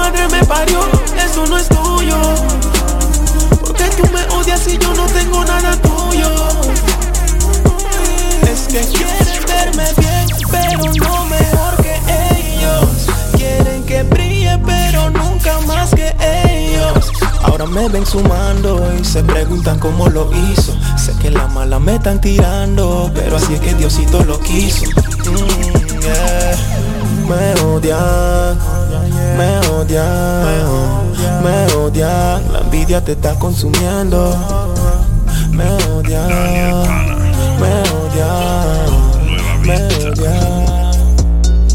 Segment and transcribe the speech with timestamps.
[0.00, 0.80] madre me parió,
[1.16, 2.16] eso no es tuyo.
[3.64, 6.30] Porque tú me odias y yo no tengo nada tuyo.
[8.50, 11.96] Es que quieren verme bien, pero no mejor que
[12.38, 12.86] ellos.
[13.36, 16.14] Quieren que brille, pero nunca más que
[16.48, 17.12] ellos.
[17.42, 20.74] Ahora me ven sumando y se preguntan cómo lo hizo.
[20.96, 24.86] Sé que la mala me están tirando, pero así es que Diosito lo quiso.
[25.26, 26.00] Mm,
[27.28, 28.79] me odian
[29.36, 32.52] me odian, me odian, me odian.
[32.52, 34.36] La envidia te está consumiendo.
[35.50, 36.28] Me odian,
[37.60, 38.90] me odian,
[39.62, 39.76] me
[40.06, 40.70] odian.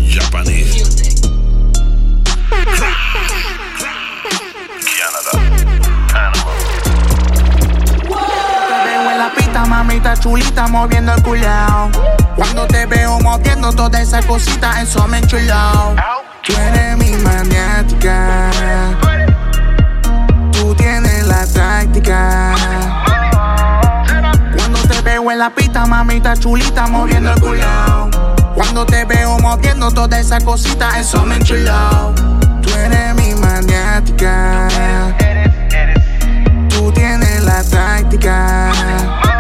[0.10, 0.86] Japanese.
[9.68, 11.90] mamita chulita moviendo el culao.
[12.36, 15.96] Cuando te veo moviendo toda esa cosita, eso me enchulao.
[16.44, 16.54] Tú
[17.24, 18.52] maniática.
[20.52, 22.56] Tú tienes la táctica.
[24.56, 28.10] Cuando te veo en la pista, mamita chulita, moviendo el culo.
[28.56, 32.14] Cuando te veo moviendo toda esa cosita, eso me enchiló.
[32.62, 34.68] Tú eres mi maniática.
[36.70, 39.35] Tú tienes la táctica.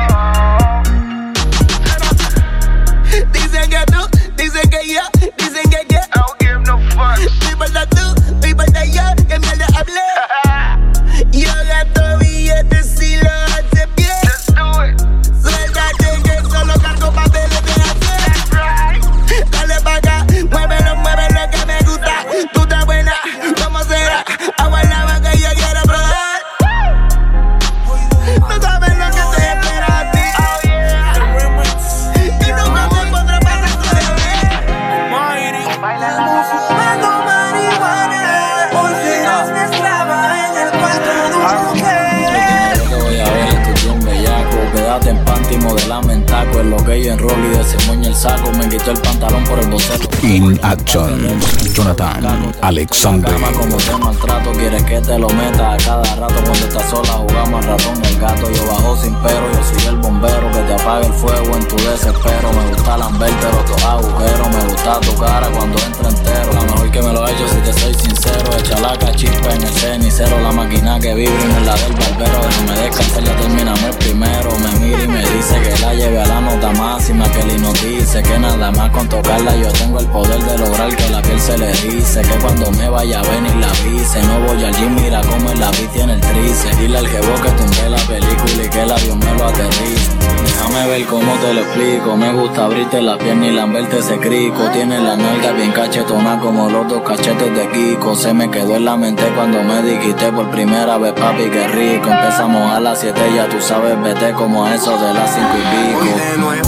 [51.86, 53.32] Jonathan Alexander.
[53.54, 56.34] como te maltrato, quieres que te lo meta a cada rato.
[56.34, 58.50] Cuando estás sola jugamos al ratón el gato.
[58.50, 61.76] Yo bajo sin pero, yo soy el bombero que te apaga el fuego en tu
[61.76, 62.52] desespero.
[62.54, 64.48] Me gusta lamberte los agujeros.
[64.50, 66.54] Me gusta tu cara cuando entra entero.
[66.54, 68.58] La mejor que me lo he hecho si te soy sincero.
[68.58, 70.40] Echa la chispa en el cenicero.
[70.40, 72.40] La máquina que vibra en la del barbero.
[72.48, 74.50] Déjame descansar, ya terminamos el primero.
[74.60, 77.26] Me mira y me dice que la lleve a la nota máxima.
[77.32, 81.10] Que él dice que nada más con tocarla yo tengo el poder de lograr que
[81.10, 82.22] la piel se le dice.
[82.22, 84.22] Que cuando me vaya a venir la avise.
[84.24, 86.76] No voy al gym, mira cómo en la vi tiene el trice.
[86.80, 90.12] Dile al jevo que tumbé la película y que el avión me lo aterrice.
[90.46, 92.16] Déjame ver cómo te lo explico.
[92.16, 94.70] Me gusta abrirte la pierna y lamberte ese crico.
[94.72, 98.16] Tiene la nalga bien cachetona como los dos cachetes de Kiko.
[98.16, 102.10] Se me quedó en la mente cuando me dijiste por primera vez, papi, qué rico.
[102.10, 106.46] Empezamos a las 7, ya tú sabes, vete como a eso de las 5 y
[106.46, 106.65] pico.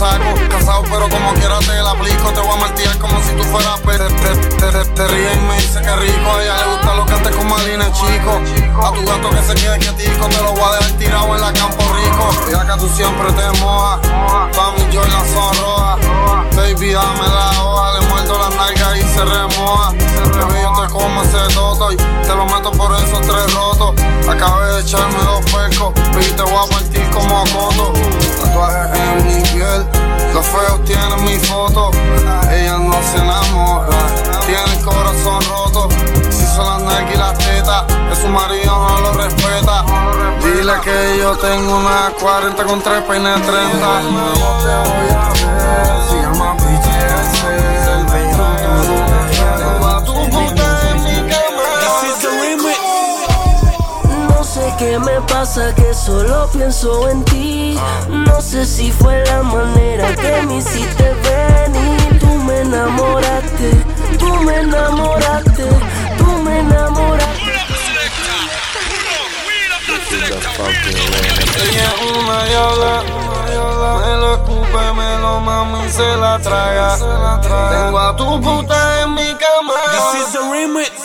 [0.00, 3.44] Saco Casado pero como quiera te la aplico Te voy a martillar como si tú
[3.44, 7.12] fueras pe- te, te, te, me dice que rico A ella le gusta lo que
[7.14, 8.32] antes con Malina chico.
[8.82, 11.52] A tu gato que se quede quietico Te lo voy a dejar tirado en la
[11.52, 12.24] Campo Rico.
[12.50, 14.00] Ya que tú siempre te mojas
[14.56, 15.96] Pa' mí yo en la son roja
[16.56, 19.90] Baby dame la hoja Le muerdo las nalgas y se remoja.
[19.90, 23.94] Baby yo te como ese toto Y te lo meto por esos tres rotos.
[24.28, 27.92] Acabé de echarme dos pescos Baby te voy a partir como coto
[31.70, 33.86] Ella no se enamora.
[34.46, 35.88] Tiene el corazón roto.
[36.30, 39.84] Si son las nalgas y las tetas Que su marido no lo respeta.
[40.42, 46.08] Dile que yo tengo una 40 con tres peines 30 te voy a ver.
[46.08, 46.16] Se
[54.80, 57.78] qué me pasa, que solo pienso en ti.
[58.08, 62.18] No sé si fue la manera que me hiciste venir.
[62.18, 63.70] Tú me enamoraste,
[64.18, 65.66] tú me enamoraste,
[66.18, 67.50] tú me enamoraste.
[71.62, 73.02] Ella es una yola,
[74.00, 76.96] me lo escupe, me lo mama y se la traga.
[77.42, 79.74] Tengo a tu puta en mi cama.
[79.92, 80.99] No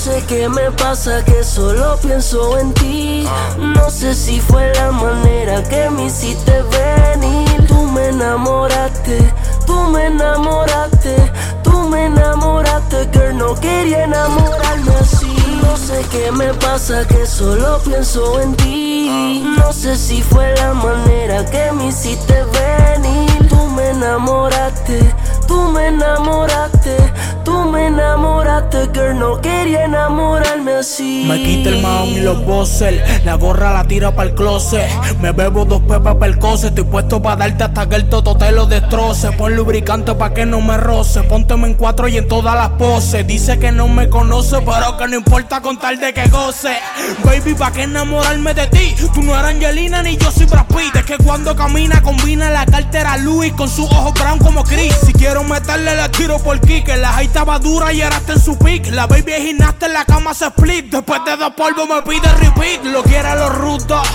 [0.00, 3.28] sé qué me pasa, que solo pienso en ti.
[3.58, 7.66] No sé si fue la manera que me hiciste venir.
[7.66, 9.18] Tú me enamoraste,
[9.66, 11.14] tú me enamoraste,
[11.62, 13.36] tú me enamoraste, girl.
[13.36, 15.36] No quería enamorarme así.
[15.62, 19.44] No sé qué me pasa, que solo pienso en ti.
[19.58, 23.48] No sé si fue la manera que me hiciste venir.
[23.50, 25.14] Tú me enamoraste,
[25.46, 26.96] tú me enamoraste,
[27.44, 29.18] tú me enamoraste, girl.
[29.18, 31.24] No quería enamorarme así.
[31.28, 33.24] Me quita el maón y los bosses.
[33.24, 34.88] La gorra la tira para el closet.
[35.20, 36.68] Me bebo dos pepas para el cose.
[36.68, 39.32] Estoy puesto para darte hasta que el toto te lo destroce.
[39.32, 41.22] Pon lubricante para que no me roce.
[41.22, 43.26] Pónteme en cuatro y en todas las poses.
[43.26, 46.76] Dice que no me conoce, pero que no importa con tal de que goce.
[47.24, 48.94] Baby, ¿para qué enamorarme de ti?
[49.14, 50.96] Tú no eres Angelina ni yo soy Brad Pitt.
[50.96, 54.94] Es que cuando camina combina la cartera Louis con sus ojos brown como Chris.
[55.04, 56.88] Si quiero meterle, le tiro por kick.
[56.88, 58.90] La high estaba dura y ahora en su pick.
[58.90, 60.90] La baby es gimnasta en la cama se split.
[60.90, 62.84] Después de dos polvos me pide repeat.
[62.84, 64.06] Lo quiere los rudos.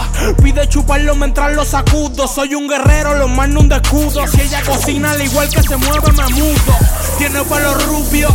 [0.44, 2.28] Pide chuparlo mientras lo sacudo.
[2.28, 4.28] Soy un guerrero, lo mando un escudo.
[4.28, 6.78] Si ella cocina al igual que se mueve, me mudo.
[7.18, 8.28] Tiene pelo rubio.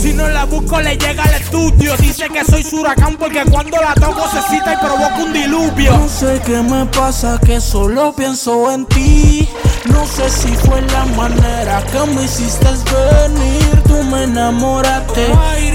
[0.00, 1.96] Si no la busco, le llega al estudio.
[1.96, 5.98] Dice que soy su huracán porque cuando la toco se cita y provoca un diluvio.
[5.98, 9.48] No sé qué me pasa, que solo pienso en ti.
[9.86, 13.87] No sé si fue la manera que me hiciste venir.
[14.28, 15.26] Enamoraste,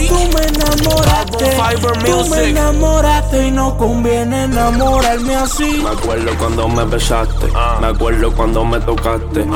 [0.08, 1.46] tú me enamoraste.
[2.06, 5.82] Tú me enamoraste y no conviene enamorarme así.
[5.84, 7.48] Me acuerdo cuando me besaste,
[7.82, 9.48] me acuerdo cuando me tocaste.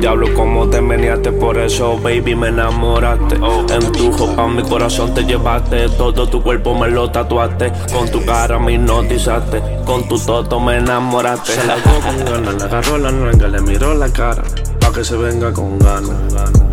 [0.00, 3.34] Diablo, cómo te meneaste, por eso, baby, me enamoraste.
[3.34, 7.70] En tu ropa mi corazón te llevaste, todo tu cuerpo me lo tatuaste.
[7.92, 11.52] Con tu cara me hipnotizaste, con tu toto me enamoraste.
[11.52, 14.42] Se la con ganas, le agarró la nalga, le miró la cara,
[14.80, 16.65] pa' que se venga con ganas.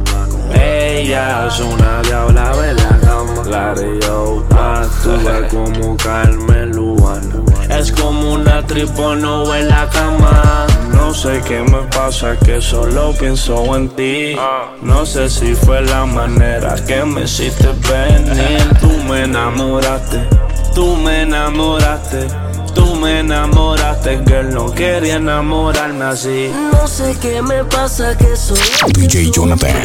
[0.54, 7.44] Ella es una diabla de la cama, la de yo, a tu como caerme Luana.
[7.70, 10.68] Es como una tripono en la cama.
[10.92, 14.36] No sé qué me pasa, que solo pienso en ti.
[14.82, 18.64] No sé si fue la manera que me hiciste venir.
[18.80, 20.28] Tú me enamoraste,
[20.74, 22.28] tú me enamoraste.
[23.04, 26.50] Me enamoraste, girl, no quería enamorarme así.
[26.72, 28.58] No sé qué me pasa, que soy.
[28.94, 29.76] DJ Jonathan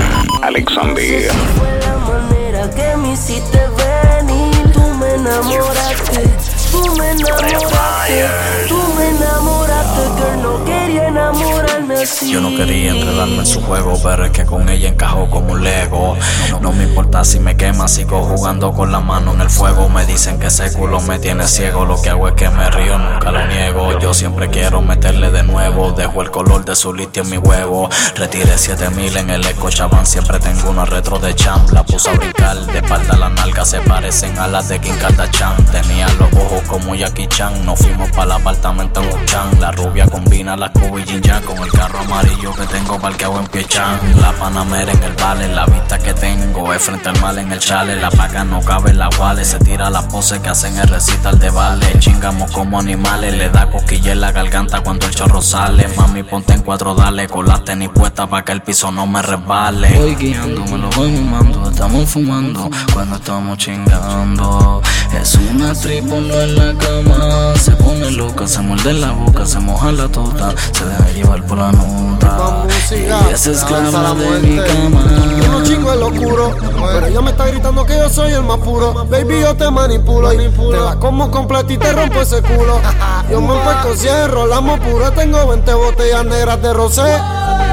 [0.40, 1.28] Alexander.
[1.58, 4.72] fue la manera que me hiciste venir.
[4.72, 6.30] Tú me enamoraste,
[6.70, 8.28] tú me enamoraste,
[8.68, 14.30] tú me enamoraste, girl, no quería Yo no quería enredarme en su juego, pero es
[14.30, 16.16] que con ella encajó como un Lego.
[16.60, 19.88] No, me importa si me quema, sigo jugando con la mano en el fuego.
[19.88, 21.86] Me dicen que ese culo me tiene ciego.
[21.86, 23.98] Lo que hago es que me río, nunca lo niego.
[23.98, 25.92] Yo siempre quiero meterle de nuevo.
[25.92, 27.88] Dejo el color de su litio en mi huevo.
[28.14, 30.04] Retiré 7000 en el Chabán.
[30.04, 31.70] Siempre tengo una retro de champ.
[31.70, 34.96] La puse a brincar, de espalda a la nalga se parecen a las de Kim
[34.98, 35.64] Kardashian.
[35.66, 37.64] Tenía los ojos como Jackie Chan.
[37.64, 39.60] Nos fuimos para el apartamento en Uchan.
[39.60, 43.46] La rubia combina las Kobe y ya con el carro amarillo que tengo parqueado en
[43.46, 43.98] Piechan.
[44.20, 47.58] La Panamera en el vale, la vista que tengo es frente al mal en el
[47.58, 47.96] chale.
[48.00, 51.38] La paga no cabe en la wale, se tira la pose que hacen el recital
[51.38, 51.98] de vale.
[51.98, 55.86] Chingamos como animales, le da cosquilla en la garganta cuando el chorro sale.
[55.96, 59.22] Mami, ponte en cuatro, dale, con las tenis puestas para que el piso no me
[59.22, 59.96] resbale.
[59.96, 64.82] Voy guiando, me lo voy mimando, estamos fumando cuando estamos chingando.
[65.20, 69.92] Es una tripula en la cama, se pone loca, se muerde la boca, se moja
[69.92, 70.54] la tota,
[70.88, 72.64] deja llevar por la nota.
[72.90, 75.04] Y es esclava de mi cama.
[75.40, 76.54] Yo no chingo en lo oscuro,
[76.92, 78.94] pero ella me está gritando que yo soy el más puro.
[79.06, 82.80] Baby, yo te manipulo y te la como completa y te rompo ese culo.
[83.30, 87.18] Yo me puesto cierro, la pura, tengo 20 botellas negras de rosé.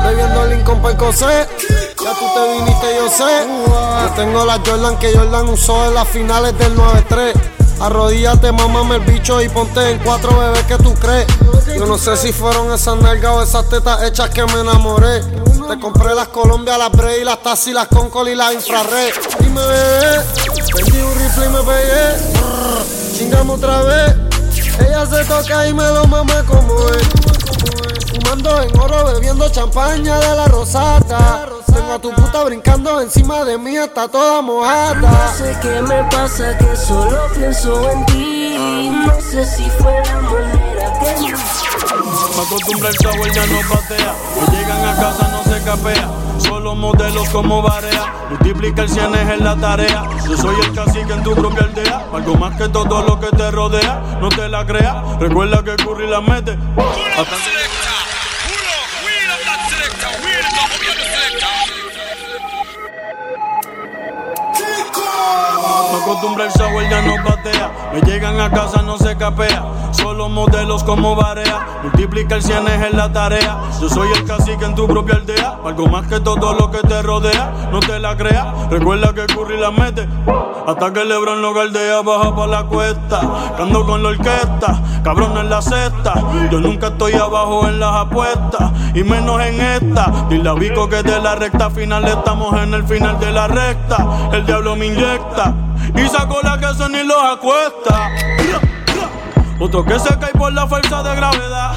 [0.05, 3.48] Bebiendo el Lincoln para Ya tú te viniste, yo sé.
[3.48, 7.34] Yo tengo la Jordan que Jordan usó en las finales del 9-3.
[7.79, 11.25] Arrodíllate, mamame el bicho y ponte en cuatro bebés que tú crees.
[11.74, 15.22] Yo no sé si fueron esas nalgas o esas tetas hechas que me enamoré.
[15.22, 19.13] Te compré las Colombia, las Bray, las Tassi, las Concol y las Infrared.
[19.39, 20.24] Y me bebé,
[20.75, 23.17] vendí un rifle y me pegué.
[23.17, 24.15] Chingamos otra vez.
[24.79, 27.07] Ella se toca y me lo mama como es.
[28.13, 31.50] Fumando en oro, bebiendo champaña de la rosata.
[31.74, 34.93] Tengo a tu puta brincando encima de mí, está toda mojada.
[34.95, 38.89] No sé qué me pasa, que solo pienso en ti.
[38.89, 40.54] No sé si que
[41.05, 41.38] me.
[42.41, 44.15] Acostumbra el sabor, ya no patea.
[44.39, 46.09] No llegan a casa, no se capea.
[46.39, 48.13] Solo modelos como barea.
[48.29, 50.03] Multiplica el cienes en la tarea.
[50.27, 52.05] Yo soy el cacique en tu propia aldea.
[52.13, 54.17] Algo más que todo lo que te rodea.
[54.19, 55.19] No te la creas.
[55.19, 56.57] Recuerda que Curry la mete.
[65.96, 67.72] Me acostumbra el sabor, ya no patea.
[67.94, 69.64] Me llegan a casa, no se capea.
[69.92, 71.66] Solo modelos como barea.
[71.84, 73.62] Multiplica el cienes en la tarea.
[73.80, 75.58] Yo soy el cacique en tu propia aldea.
[75.64, 77.70] Algo más que todo lo que te rodea.
[77.72, 78.70] No te la creas.
[78.70, 80.06] Recuerda que Curry la mete.
[80.68, 83.22] Hasta que Lebron lo galdea, baja pa' la cuesta.
[83.58, 86.14] Cando con la orquesta, cabrón en la cesta.
[86.52, 88.70] Yo nunca estoy abajo en las apuestas.
[88.94, 90.25] Y menos en esta.
[90.28, 90.52] Dile
[90.90, 94.30] que de la recta final estamos en el final de la recta.
[94.34, 95.64] El diablo me inyecta.
[95.96, 98.10] Y saco la que se ni los acuesta.
[99.60, 101.75] Otro que se cae por la fuerza de gravedad.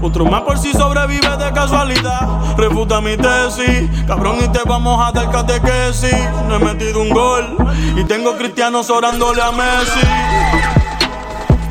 [0.00, 2.56] Otro más por si sobrevive de casualidad.
[2.56, 6.16] Refuta mi tesis, cabrón, y te vamos a dar catequesis.
[6.48, 7.56] No he metido un gol
[7.96, 10.00] y tengo cristianos orándole a Messi.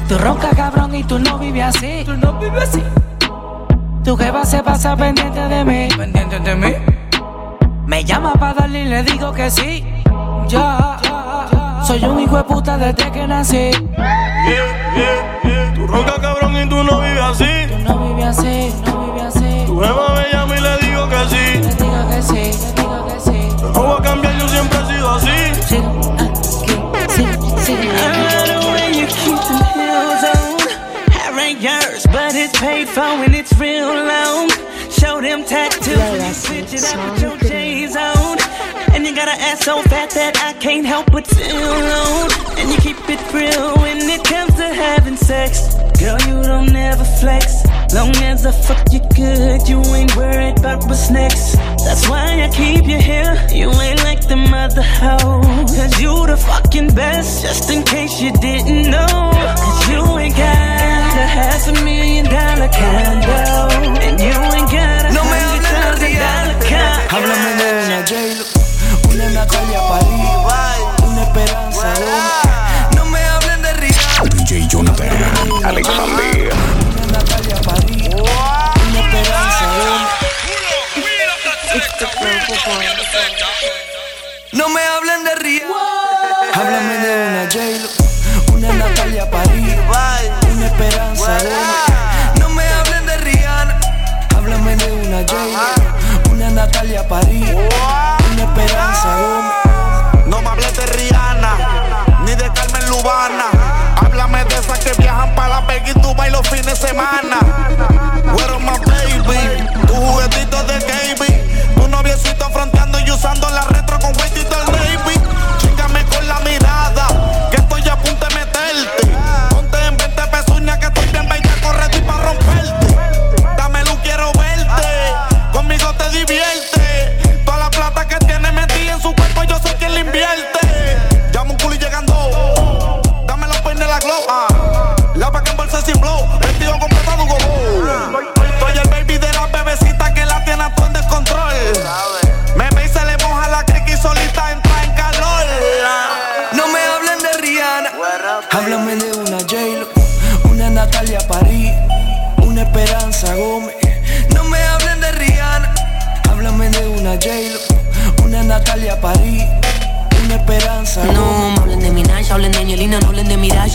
[0.08, 2.03] Tú ronca cabrón y tú no vives así.
[2.06, 2.84] Tú no vives así.
[4.06, 5.89] Tu jeva se pasa pendiente de mí.
[5.96, 6.74] Pendiente de mí.
[7.86, 9.86] Me llama para darle y le digo que sí.
[10.51, 10.98] Ya.
[11.88, 13.55] Soy un hijo de puta desde que nací.
[13.55, 13.74] Yeah,
[14.96, 15.74] yeah, yeah.
[15.74, 17.46] Tú ronca cabrón y tú no vives así.
[17.70, 19.63] Tú no vives así, no vives así.
[19.65, 20.58] Tu jeva me llama
[40.13, 42.30] that I can't help but feel alone.
[42.60, 45.75] And you keep it real when it comes to having sex.
[46.00, 47.63] Girl, you don't ever flex.
[47.94, 51.56] Long as I fuck you good, you ain't worried about what's next.
[51.86, 53.36] That's why I keep you here.
[53.53, 55.41] You ain't like the mother hoe.
[55.75, 59.08] Cause you the fucking best, just in case you didn't know.
[59.08, 63.39] Cause you ain't got a half a million dollar condo.
[64.08, 66.96] And you ain't got a No hundred thousand dollar car.
[67.12, 68.61] Háblame de
[69.13, 70.30] Una Natalia París,
[71.06, 71.94] una Esperanza
[72.96, 74.30] No me hablen de Rihanna.
[74.30, 75.10] DJ Jonathan,
[75.65, 76.53] Alex Pandilla.
[76.96, 79.65] Una Natalia París, una Esperanza
[84.53, 85.75] No me hablen de Rihanna.
[86.53, 87.60] Háblame de una j
[88.53, 89.75] una Natalia París,
[90.53, 91.38] una Esperanza
[92.39, 93.80] No me hablen de Rihanna.
[94.38, 95.36] Háblame de una j
[96.32, 97.50] una Natalia París.
[100.28, 101.58] No me hables de Rihanna,
[102.25, 103.46] ni de Carmen Lubana.
[103.98, 107.21] Háblame de esas que viajan para la Peggy y los fines de semana.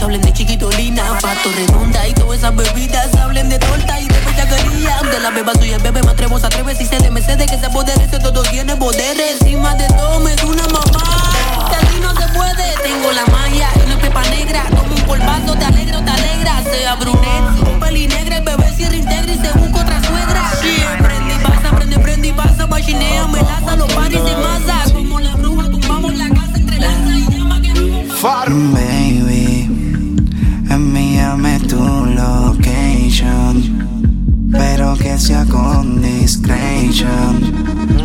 [0.03, 4.21] Hablen de de Chiquitolina, Pato Redonda y todas esas bebidas, hablen de torta y de
[4.21, 5.00] bellaquería.
[5.11, 7.59] De la beba soy el bebé, me atrevo, se atreve, si se le cede que
[7.59, 9.41] se apodere, ese todo tiene poderes.
[9.41, 12.75] Encima de todo me es una mamá, que así no se puede.
[12.83, 16.62] Tengo la magia y la pepa negra, como un polvazo, te alegro, te alegra.
[16.65, 20.50] Sea brunette, un peli negra, el bebé cierra integra y se busca otra suegra.
[20.62, 24.93] Yeah, prende y pasa, prende, prende y pasa, machinea, me laza, los paris se masa,
[24.93, 26.47] como la bruja, tumbamos la casa.
[28.26, 28.75] Baby,
[35.17, 37.41] Con discretion.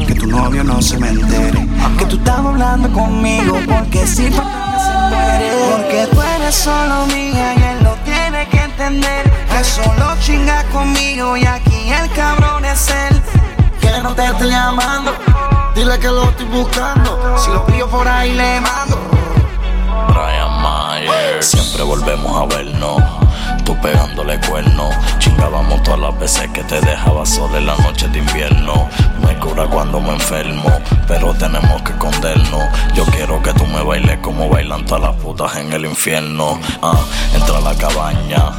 [0.08, 1.68] Que tu novio no se me entere.
[1.98, 3.58] Que tú estás hablando conmigo.
[3.68, 5.52] Porque si se muere.
[5.70, 9.30] Porque tú eres solo mía y él lo tiene que entender.
[9.50, 13.22] Que solo chinga conmigo y aquí el cabrón es él.
[13.82, 15.14] Que no te estoy llamando.
[15.76, 17.36] Dile que lo estoy buscando.
[17.38, 18.98] Si lo pillo por ahí le mando.
[20.08, 21.46] Brian Myers.
[21.46, 23.04] Siempre volvemos a vernos.
[23.66, 24.90] Tú pegándole cuerno.
[25.20, 28.90] Chingábamos todas las veces que te dejaba sola en la noche de invierno.
[29.26, 30.70] Me cura cuando me enfermo,
[31.08, 32.64] pero tenemos que escondernos.
[32.96, 36.60] Yo quiero que tú me bailes como bailan todas las putas en el infierno.
[36.82, 37.00] Ah,
[37.36, 38.52] entra a la cabaña.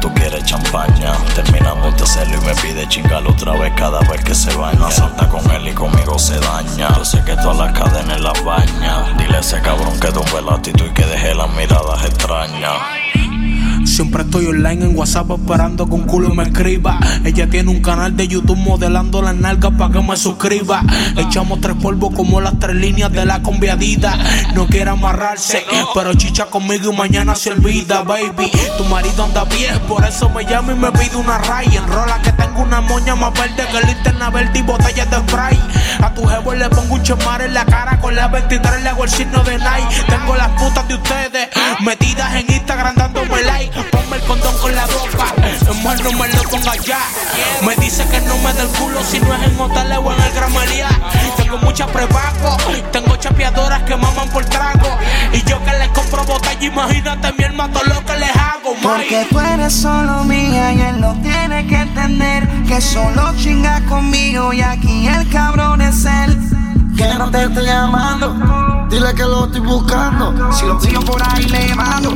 [0.00, 4.34] Tú quieres champaña, terminamos de hacerlo y me pide chingar otra vez cada vez que
[4.34, 4.90] se baña.
[4.90, 6.94] Salta con él y conmigo se daña.
[6.96, 9.14] Yo sé que todas las cadenas las baña.
[9.16, 13.03] Dile a ese cabrón que tumbe la actitud y que deje las miradas extrañas.
[13.84, 16.98] Siempre estoy online en WhatsApp esperando que un culo me escriba.
[17.24, 20.82] Ella tiene un canal de YouTube modelando las nalgas para que me suscriba.
[21.16, 24.16] Echamos tres polvos como las tres líneas de la conviadita.
[24.54, 28.50] No quiere amarrarse, pero chicha conmigo y mañana se olvida, baby.
[28.78, 31.68] Tu marido anda bien, por eso me llama y me pide una ray.
[31.76, 35.60] Enrola que tengo una moña más verde que linterna verde y botellas de spray.
[36.00, 39.04] A tu jevo le pongo un chemar en la cara con la 23 le hago
[39.04, 40.02] el signo de Nike.
[40.08, 41.48] Tengo las putas de ustedes
[41.80, 43.73] metidas en Instagram dándome like.
[43.90, 45.34] Ponme el condón con la boca,
[45.82, 47.00] más no me lo ponga ya.
[47.66, 50.22] Me dice que no me dé el culo si no es en hoteles o en
[50.22, 50.88] el Gramería.
[51.36, 52.56] Tengo muchas prepago,
[52.92, 54.98] tengo chapeadoras que maman por trago.
[55.32, 59.40] Y yo que les compro botella, imagínate mi hermano lo que les hago, Porque tú
[59.40, 65.08] eres solo mía y él no tiene que entender que solo chingas conmigo y aquí
[65.08, 66.38] el cabrón es él.
[66.96, 70.52] Que no te estoy llamando, dile que lo estoy buscando.
[70.52, 72.14] Si lo pillo por ahí le mando.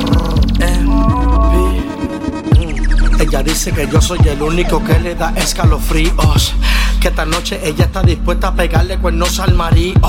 [3.19, 6.55] Ella dice que yo soy el único que le da escalofríos.
[7.01, 10.01] Que esta noche ella está dispuesta a pegarle cuernos al marido.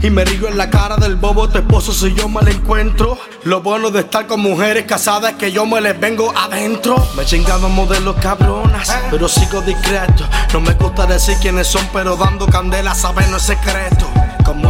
[0.00, 3.18] Y me río en la cara del bobo tu esposo si yo me la encuentro.
[3.44, 6.96] Lo bueno de estar con mujeres casadas es que yo me les vengo adentro.
[7.16, 10.24] Me he chingado modelos cabronas, pero sigo discreto.
[10.52, 14.06] No me gusta decir quiénes son, pero dando candela saben no es secreto.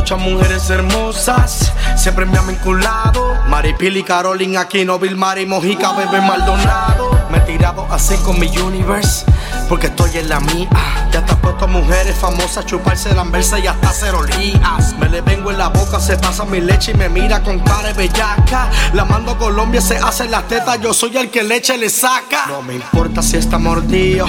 [0.08, 3.34] Muchas mujeres hermosas, siempre me han vinculado.
[3.46, 7.27] Maripili, Carolina, Aquino, Vilmar y Mojica, Bebé Maldonado.
[7.48, 9.24] Tirado así con mi universe,
[9.70, 10.68] porque estoy en la mía.
[11.10, 14.94] Ya está puesto a mujeres famosas, chuparse la anversa y hasta hacer olías.
[14.98, 17.88] Me le vengo en la boca, se pasa mi leche y me mira con cara
[17.88, 18.68] de bellaca.
[18.92, 22.44] La mando a Colombia, se hace las tetas, yo soy el que leche le saca.
[22.48, 24.26] No me importa si está mordido,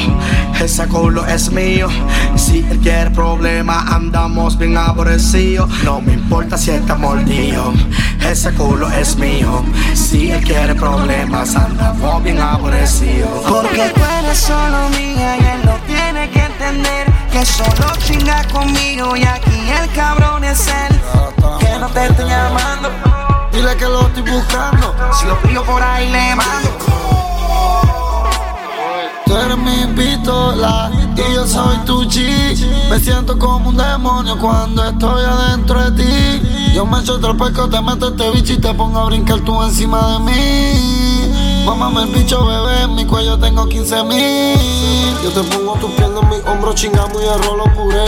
[0.61, 1.89] ese culo es mío.
[2.37, 5.69] Si él quiere problema, andamos bien aborrecidos.
[5.83, 7.73] No me importa si está mordido,
[8.25, 9.65] ese culo es mío.
[9.93, 13.08] Si él quiere problemas, andamos bien aborrecidos.
[13.47, 19.15] Porque tú eres solo mía y él no tiene que entender que solo chinga conmigo
[19.15, 20.99] y aquí el cabrón es él.
[21.59, 22.89] Que no te estoy llamando,
[24.29, 24.95] buscando.
[25.13, 26.69] Si lo pillo por ahí, le mando.
[29.25, 32.25] Tú eres mi pistola y yo soy tu chi.
[32.89, 36.73] Me siento como un demonio cuando estoy adentro de ti.
[36.73, 39.61] Yo me echo otro pesco, te meto este bicho y te pongo a brincar tú
[39.63, 41.08] encima de mí.
[41.65, 44.57] Mámame el bicho, bebé, en mi cuello tengo 15 mil.
[45.23, 48.05] Yo te pongo tus piernas en mi hombro, chingamos y el rolo puré.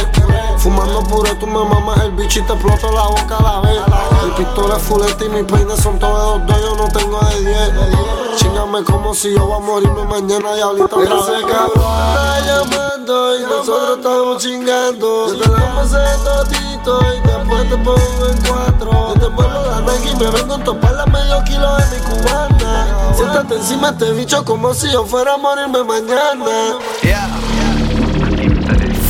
[0.57, 3.81] Fumando puré, tú me mamas el bicho y te exploto la boca a la vez.
[4.23, 7.39] El pistola es fulete y mis peines son todos de dos, yo no tengo de
[7.41, 8.37] 10.
[8.37, 11.45] Chingame como si yo voy a morirme mañana y ahorita otra vez.
[11.45, 15.27] Cabrón está llamando y nosotros estamos chingando.
[15.27, 18.91] Yo te damos ese totito y después te pongo en cuatro.
[18.91, 21.97] Yo te vuelvo la Nike y me vengo en topar la medio kilo de mi
[22.03, 22.87] cubana.
[23.15, 26.77] Siéntate encima este bicho como si yo fuera a morirme mañana.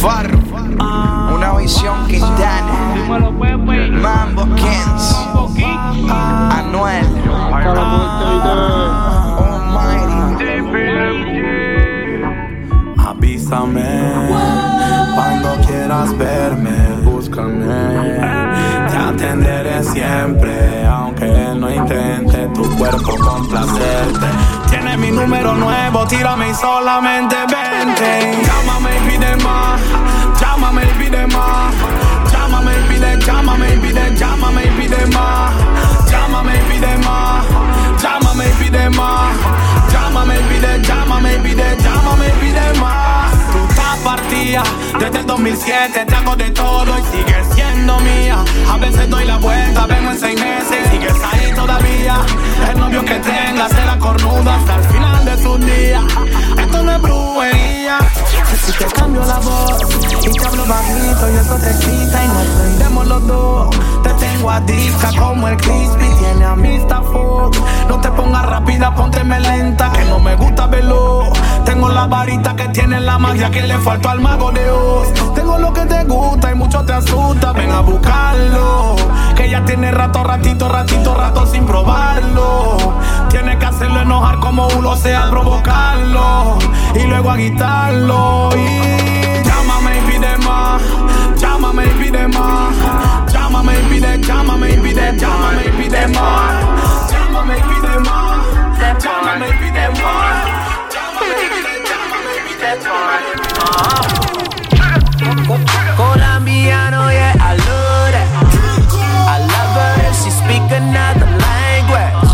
[0.01, 0.39] Farro,
[1.35, 2.19] una visión que
[3.91, 5.15] Mambo Kings,
[13.51, 16.71] Cuando quieras verme,
[17.03, 17.65] búscame.
[18.89, 24.25] Te atenderé siempre, aunque no intente tu cuerpo complacerte.
[24.69, 28.37] Tiene mi número nuevo, tírame y solamente vente.
[28.45, 29.81] Llámame y pide más,
[30.39, 31.73] llámame y pide más.
[32.31, 35.51] Llámame y pide, llámame y pide, llámame y pide más.
[36.09, 37.43] Llámame y pide más,
[38.39, 39.35] y pide más.
[39.91, 43.31] Llámame y pide, llámame y pide, llámame y pide más.
[43.51, 44.63] Tú estás partida
[44.99, 48.37] desde el 2007, te hago de todo y sigues siendo mía.
[48.69, 52.21] A veces doy la vuelta, vengo en seis meses sigues ahí todavía.
[52.69, 56.03] El novio que tengas se la cornuda hasta el final de sus días.
[56.57, 57.99] Esto no es brujería.
[58.65, 59.81] Si te cambio la voz
[60.23, 63.75] y te hablo bajito y eso te excita y nos prendemos los dos.
[64.03, 67.55] Te tengo adicta como el crispy, tiene amistad fuck.
[67.87, 71.31] No te pongas rápida, pónteme lenta, que no me gusta verlo.
[71.65, 75.13] Tengo la varita que tiene la magia que le faltó al mago de Oz.
[75.35, 78.95] Tengo lo que te gusta y mucho te asusta, ven a buscarlo.
[79.35, 82.77] Que ya tiene rato, ratito, ratito, rato sin probarlo.
[83.29, 86.57] Tienes que hacerlo enojar como uno sea provocarlo.
[86.95, 88.49] Y luego agitarlo.
[88.55, 89.20] Y
[91.41, 92.75] Llámame y pide más.
[93.33, 97.11] Llámame y pide, llámame y pide, llámame y pide más.
[97.11, 99.03] Llámame y pide más.
[99.03, 100.45] Llámame y pide más.
[100.93, 102.71] Llámame y pide, llámame y pide
[105.97, 108.29] Colombiano, yeah, I love that.
[109.27, 112.29] I love her if she speak another language.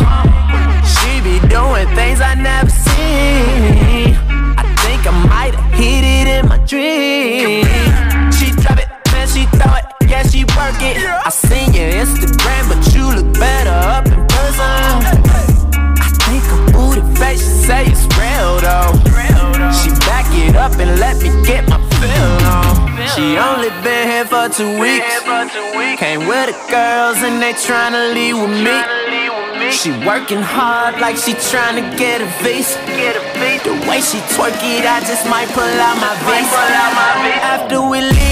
[0.86, 4.16] She be doing things I never seen.
[4.58, 7.07] I think I might have hit it in my dream.
[10.94, 11.26] She it.
[11.26, 14.64] I seen your Instagram, but you look better up in person.
[16.00, 18.94] I think her booty face, she say it's real though.
[19.74, 22.88] She back it up and let me get my fill on.
[23.16, 25.22] She only been here for two weeks.
[26.00, 28.78] Came with the girls and they tryna leave with me.
[29.72, 32.80] She working hard like she tryna get a visa.
[33.64, 36.56] The way she twerk it, I just might pull out my visa.
[37.44, 38.27] After we leave,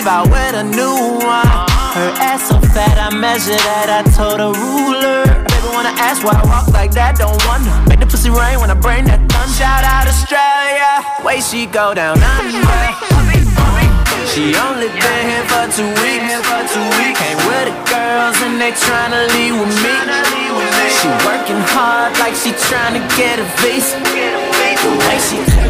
[0.00, 1.46] leave out with a new one.
[1.92, 3.88] Her ass so fat, I measure that.
[3.92, 5.28] I told a ruler.
[5.28, 7.20] Baby, wanna ask why I walk like that?
[7.20, 7.68] Don't wonder.
[7.84, 9.52] Make the pussy rain when I bring that thunder.
[9.52, 12.64] Shout out Australia, way she go down under.
[14.24, 16.24] She only been here for two weeks.
[17.20, 19.94] Came with the girls and they tryna leave with me.
[20.96, 24.00] She working hard like she tryna get a visa.
[24.00, 25.69] The way she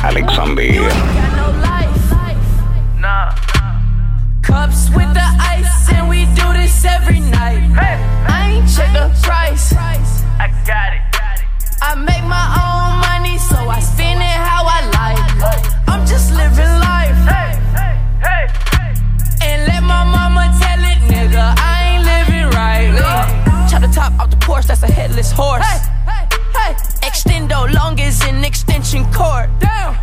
[0.00, 0.88] Jonathan Alexander.
[0.88, 3.00] got no life.
[3.00, 3.34] Nah.
[4.42, 7.60] Cups with the ice, and we do this every night.
[7.76, 9.74] I ain't check the price.
[9.74, 11.02] I got it.
[11.82, 15.88] I make my own money, so I spend it how I like.
[15.88, 17.16] I'm just living life.
[19.42, 23.68] And let my mama tell it, nigga, I ain't living right.
[23.70, 25.89] Chop the top off the Porsche, that's a headless horse.
[26.60, 26.74] Hey.
[27.08, 29.48] Extendo, long as an extension cord.
[29.60, 29.94] Damn.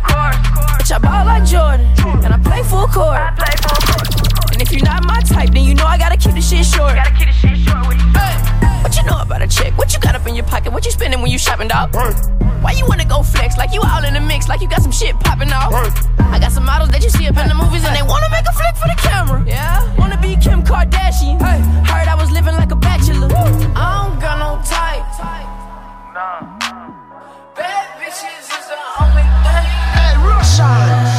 [0.78, 1.86] Bitch, I ball like Jordan,
[2.24, 3.18] and I play full court.
[3.18, 4.52] I play full court.
[4.52, 6.96] And if you're not my type, then you know I gotta keep the shit short.
[6.96, 8.10] Gotta keep the shit short with you.
[8.10, 8.82] Hey.
[8.82, 9.78] What you know about a chick?
[9.78, 10.72] What you got up in your pocket?
[10.72, 11.94] What you spending when you shopping, dog?
[11.94, 13.56] Why you wanna go flex?
[13.56, 15.72] Like you all in the mix, like you got some shit popping off.
[16.18, 18.46] I got some models that you see up in the movies, and they wanna make
[18.46, 19.44] a flick for the camera.
[19.46, 21.40] Yeah, wanna be Kim Kardashian.
[21.86, 23.28] Heard I was living like a bachelor.
[23.76, 25.47] I don't got no type.
[26.38, 29.66] Bad bitches is the only thing.
[29.98, 31.17] Hey, Rush Ven,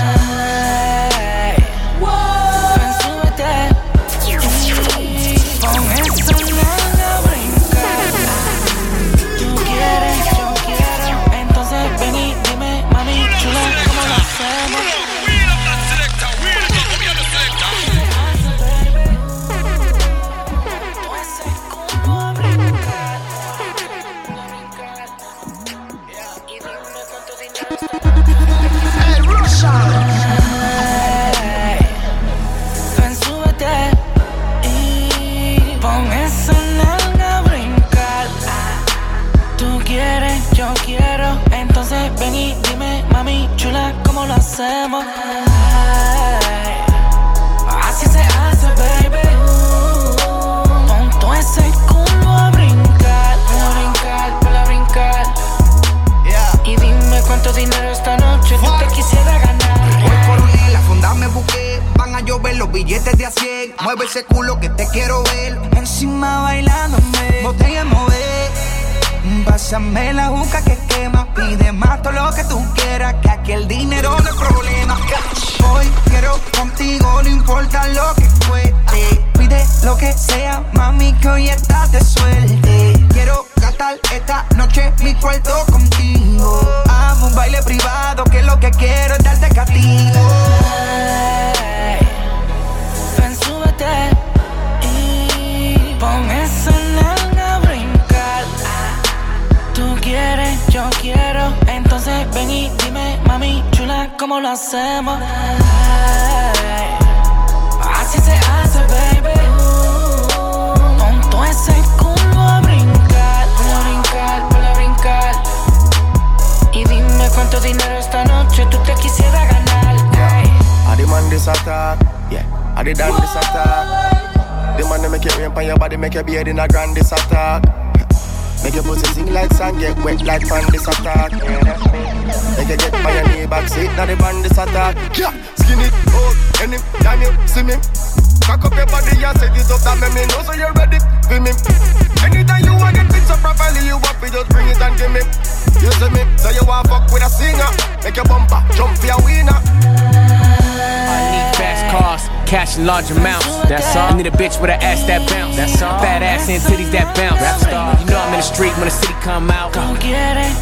[152.50, 153.46] cash in large amounts.
[153.70, 154.10] That's all.
[154.10, 155.56] I need a bitch with an ass that bounce.
[155.56, 156.00] That's all.
[156.02, 157.38] Fat ass and titties that bounce.
[157.38, 157.94] Rap star.
[158.02, 159.78] You know I'm in the street when the city come out.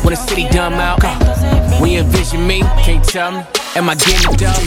[0.03, 0.99] When the city dumb out.
[1.79, 3.41] When you envision me, can't tell me.
[3.79, 4.59] Am I getting it done?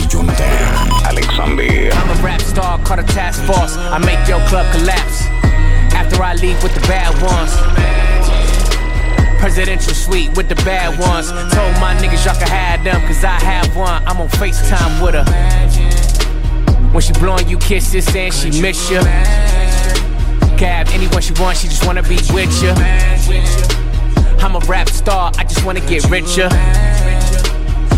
[1.05, 1.93] Alexander.
[1.93, 3.77] I'm a rap star, called a task force.
[3.77, 5.29] I make your club collapse.
[5.93, 7.53] After I leave with the bad ones.
[9.41, 11.29] Presidential suite with the bad ones.
[11.53, 14.03] Told my niggas y'all can have them, cause I have one.
[14.09, 15.25] I'm on FaceTime with her.
[16.93, 19.01] When she blowing you kisses and she miss you.
[20.59, 22.73] Have anyone she wants, she just wanna be with you.
[24.45, 26.49] I'm a rap star, I just wanna get richer.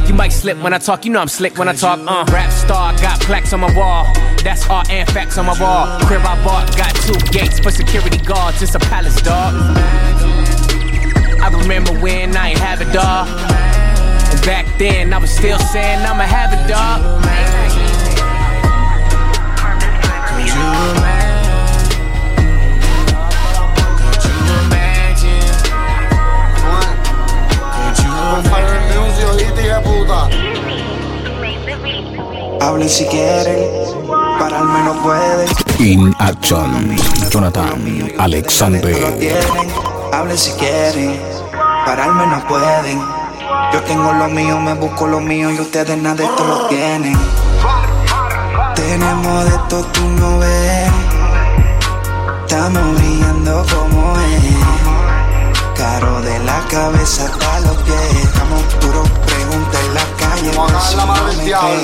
[0.06, 2.00] You might slip when I talk, you know I'm slick when I talk.
[2.00, 4.04] Uh, rap star, got plaques on my wall.
[4.44, 5.86] That's art and facts on my wall.
[6.00, 8.60] Crib I bought, got two gates for security guards.
[8.60, 9.54] It's a palace, dog.
[11.40, 13.26] I remember when I ain't have a dog.
[14.30, 17.81] And back then I was still saying I'ma have a dog.
[32.60, 33.68] Hablen si quieren,
[34.38, 35.48] pararme no pueden.
[35.78, 36.96] In Action,
[37.28, 38.94] Jonathan Alexander.
[40.12, 41.20] hablen si quieren,
[41.84, 43.00] pararme no pueden.
[43.72, 47.18] Yo tengo lo mío, me busco lo mío y ustedes nada de esto lo tienen.
[48.74, 50.90] Tenemos de esto, tú no ves.
[52.46, 55.76] Estamos brillando como es.
[55.76, 58.24] Caro de la cabeza hasta los pies.
[58.24, 60.21] Estamos puros preguntas en la.
[60.50, 61.78] Juan la madre del diablo.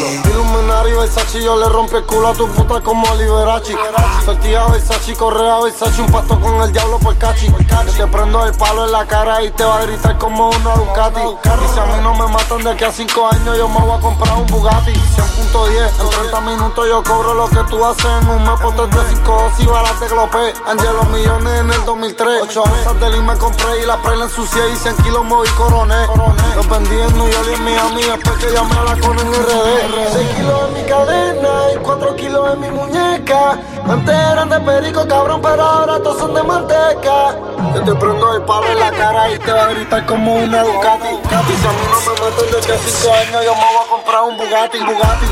[0.49, 3.77] Menari Versace, yo le rompe el culo a tu puta como Liberace.
[4.25, 7.47] Sortija Versace, correa Versace, un pasto con el diablo por cachi.
[7.97, 11.21] Te prendo el palo en la cara y te va a gritar como una Ducati.
[11.21, 13.81] Y si a mí no me mata matan de que a 5 años yo me
[13.81, 18.05] voy a comprar un Bugatti 100.10 En 30 minutos yo cobro lo que tú haces
[18.05, 22.63] en un mes Por 35 y balas de glopé Angelo millones en el 2003 8
[22.63, 26.07] onzas de me compré y la prela ensucié Y 100 kilos moví coroné
[26.55, 30.13] Los vendí en New York y en Miami Después que a la con en RD
[30.13, 33.59] 6 kilos en mi cadena y 4 kilos en mi muñeca.
[33.89, 37.37] Antes eran de perico cabrón pero ahora todos son de manteca.
[37.75, 40.63] Yo te prendo el palo en la cara y te va a gritar como una
[40.63, 41.09] Ducati.
[41.29, 43.91] Si a mí no me matan de que a 5 años yo me voy a
[43.91, 45.27] comprar un Bugatti, Bugatti.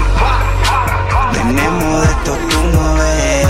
[1.32, 3.46] Venimos de esto, tú no ves.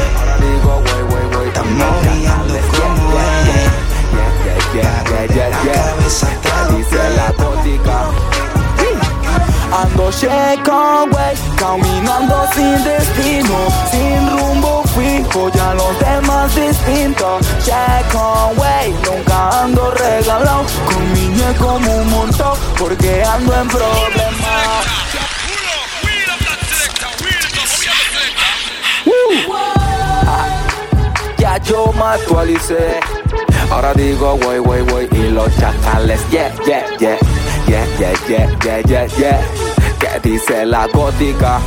[1.46, 3.76] Estamos guiando como es.
[5.36, 8.35] La cabeza está Dice la gótica.
[9.76, 13.58] Ando checo, wey, caminando sin destino,
[13.90, 17.46] sin rumbo fijo, ya los demás distintos.
[17.62, 21.26] Checo, wey, nunca ando regalado, con mi
[21.58, 24.86] como un montón, porque ando en problemas.
[31.36, 33.00] Ya yo me actualicé.
[33.70, 37.18] Ahora digo wey, wey, wey y los chacales, yeah, yeah, yeah,
[37.68, 39.65] yeah, yeah, yeah, yeah, yeah, yeah.
[39.98, 41.60] ¿Qué dice la gótica?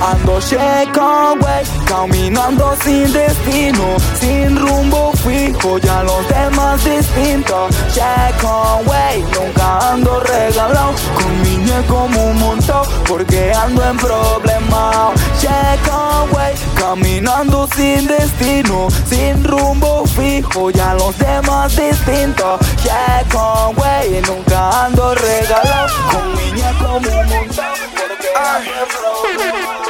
[0.00, 1.36] Ando checo,
[1.84, 7.74] caminando sin destino, sin rumbo fijo, ya los demás distintos.
[7.92, 15.20] Checo, wey, nunca ando regalado, con mi como un montón, porque ando en problemas.
[15.38, 22.58] Checo, wey, caminando sin destino, sin rumbo fijo, ya los demás distintos.
[22.82, 29.89] Checo, wey, nunca ando regalado, con mi como un montón, porque ando en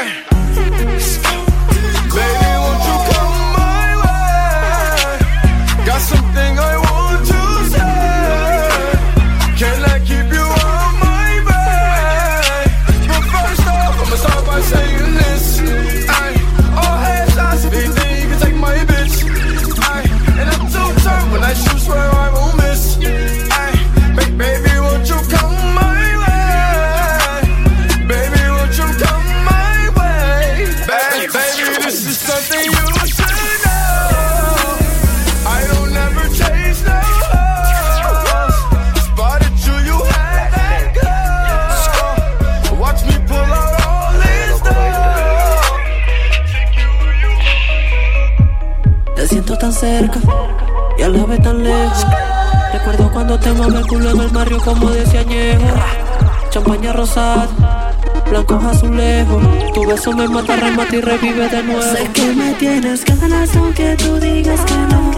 [0.00, 0.16] Baby,
[2.62, 5.04] won't you come my way?
[5.84, 6.54] Got something
[51.38, 52.06] tan lejos.
[52.72, 55.66] Recuerdo cuando te el culo en el barrio como decía añejo.
[56.50, 57.48] Champaña rosada,
[58.28, 59.42] blancos azulejos.
[59.74, 61.82] Tu beso me mata, remata y revive de nuevo.
[61.82, 65.10] Sé que me tienes ganas aunque tú digas que no.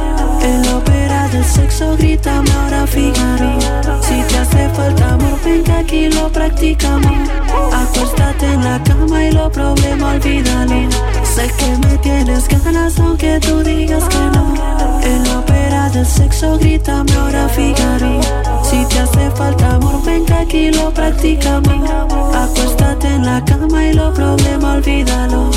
[0.43, 3.59] En la ópera del sexo grítame ahora Figaro.
[4.03, 7.31] Si te hace falta amor, ven que aquí lo practicamos.
[7.73, 10.89] Acuéstate en la cama y los problemas olvídalo.
[11.23, 14.72] Sé que me tienes ganas aunque tú digas que no.
[15.05, 18.21] En la ópera del sexo grítame ahora Figaro.
[18.63, 21.91] Si te hace falta amor, ven que aquí lo practicamos.
[22.35, 25.51] Acuéstate en la cama y los problemas olvídalo.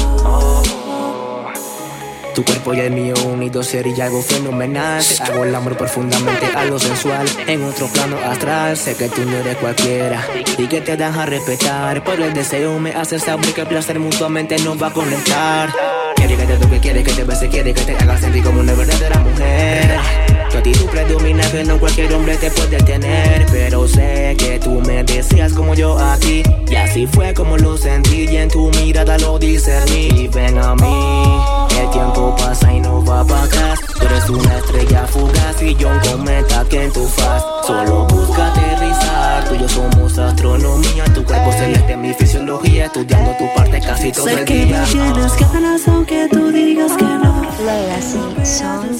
[2.35, 6.65] Tu cuerpo y el mío unidos sería algo fenomenal Te hago el amor profundamente a
[6.65, 10.21] lo sensual En otro plano astral Sé que tú no eres cualquiera
[10.57, 14.57] Y que te a respetar Pero el deseo me hace saber que el placer mutuamente
[14.59, 15.94] nos va a conectar
[16.37, 19.19] Que te toque, quiere que te bese Quiere que te haga sentir como una verdadera
[19.19, 20.34] mujer
[20.65, 25.53] actitud predomina que no cualquier hombre te puede tener Pero sé que tú me deseas
[25.53, 29.37] como yo a ti Y así fue como lo sentí Y en tu mirada lo
[29.37, 33.79] discerní Ven a mí el tiempo pasa y no va para atrás.
[33.99, 37.43] Tú eres una estrella fugaz y yo un cometa que en tu faz.
[37.67, 39.49] Solo busca aterrizar.
[39.49, 41.03] Tú y yo somos astronomía.
[41.13, 42.85] Tu cuerpo celeste, mi fisiología.
[42.85, 44.81] Estudiando tu parte casi todo Sé el que día.
[44.81, 47.44] me tienes ganas aunque tú digas que no.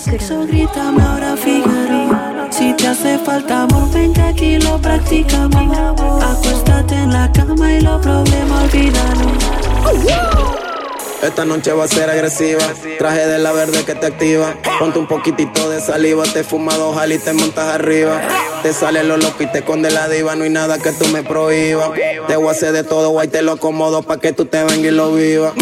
[0.06, 2.48] Sexo grítame ahora Figaro.
[2.52, 5.78] Si te hace falta amor, ven que aquí lo practicamos.
[6.24, 10.56] Acuéstate en la cama y los problemas olvídalo.
[11.22, 12.62] Esta noche va a ser agresiva.
[12.98, 14.54] Traje de la verde que te activa.
[14.80, 16.24] Ponte un poquitito de saliva.
[16.24, 18.22] Te fuma dos y te montas arriba.
[18.64, 20.36] Te sale lo loco y te esconde la diva.
[20.36, 21.92] No hay nada que tú me prohíbas.
[22.28, 24.86] Te voy a hacer de todo, guay, te lo acomodo pa' que tú te vengas
[24.86, 25.54] y lo vivas.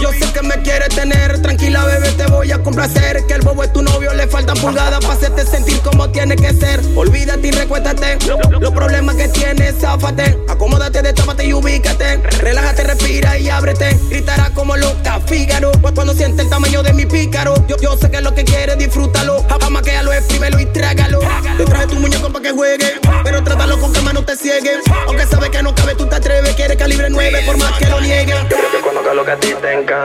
[0.00, 1.40] Yo sé que me quieres tener.
[1.42, 3.24] Tranquila, bebé, te voy a complacer.
[3.26, 6.52] Que el bobo es tu novio, le faltan pulgadas para hacerte sentir como tiene que
[6.54, 6.80] ser.
[6.94, 8.18] Olvídate y recuéstate.
[8.26, 10.38] Lo- Los problemas que tienes, záfate.
[10.48, 12.18] Acomódate, destápate y ubícate.
[12.40, 13.98] Relájate, respira y ábrete.
[14.08, 15.72] Gritará como loca, Fígaro.
[15.72, 17.54] Pues Cuando siente el tamaño de mi pícaro.
[17.66, 19.44] Yo, sé que lo que quieres, disfrútalo.
[19.66, 21.20] Amaquéalo, exprímelo y trágalo.
[21.56, 22.94] Te traje tu muñeco pa' que juegue.
[23.24, 24.80] Pero trata Mátalo con que no te cieguen.
[25.06, 26.54] Aunque sabes que no cabe, tú te atreves.
[26.54, 28.36] Quiere calibre 9 por más que lo nieguen.
[28.50, 29.95] Yo te conozco lo que a ti te encanta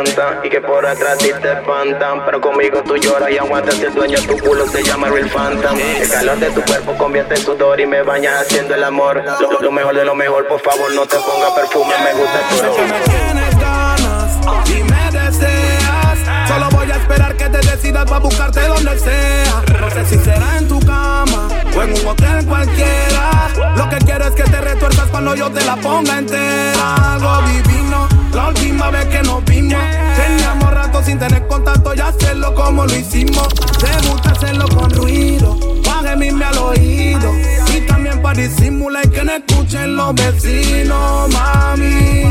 [0.44, 2.24] y que por atrás ti te espantan.
[2.26, 5.78] Pero conmigo tú lloras y aguantas el dueño tu culo se llama Real Phantom.
[5.78, 9.24] El calor de tu cuerpo convierte en sudor y me bañas haciendo el amor.
[9.40, 12.60] Lo, lo mejor de lo mejor, por favor, no te pongas perfume, me gusta tu
[12.60, 12.76] olor.
[13.04, 16.48] tienes ganas y me deseas.
[16.48, 19.64] Solo voy a esperar que te decidas para buscarte donde sea.
[19.80, 23.50] No sé si será en tu cama o en un hotel cualquiera.
[23.76, 27.14] Lo que quiero es que te retuerzas cuando yo te la ponga entera.
[27.14, 29.80] Algo divino, la última vez que nos vimos.
[30.16, 33.48] Teníamos rato sin tener contacto y hacerlo como lo hicimos.
[33.50, 37.32] Te gusta hacerlo con ruido, pa' gemirme al oído.
[37.76, 42.24] Y también para disimular que no escuchen los vecinos, mami.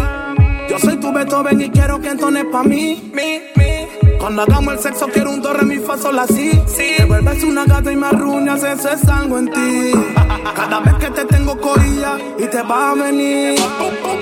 [0.69, 3.11] Yo soy tu Beethoven y quiero que entones pa' mí.
[4.21, 6.51] Cuando hagamos el sexo quiero un do, re, mi, fa, sol, así.
[6.77, 9.93] Te vuelves una gata y me arruñas, eso es algo en ti.
[10.55, 13.59] Cada vez que te tengo corilla y te va a venir.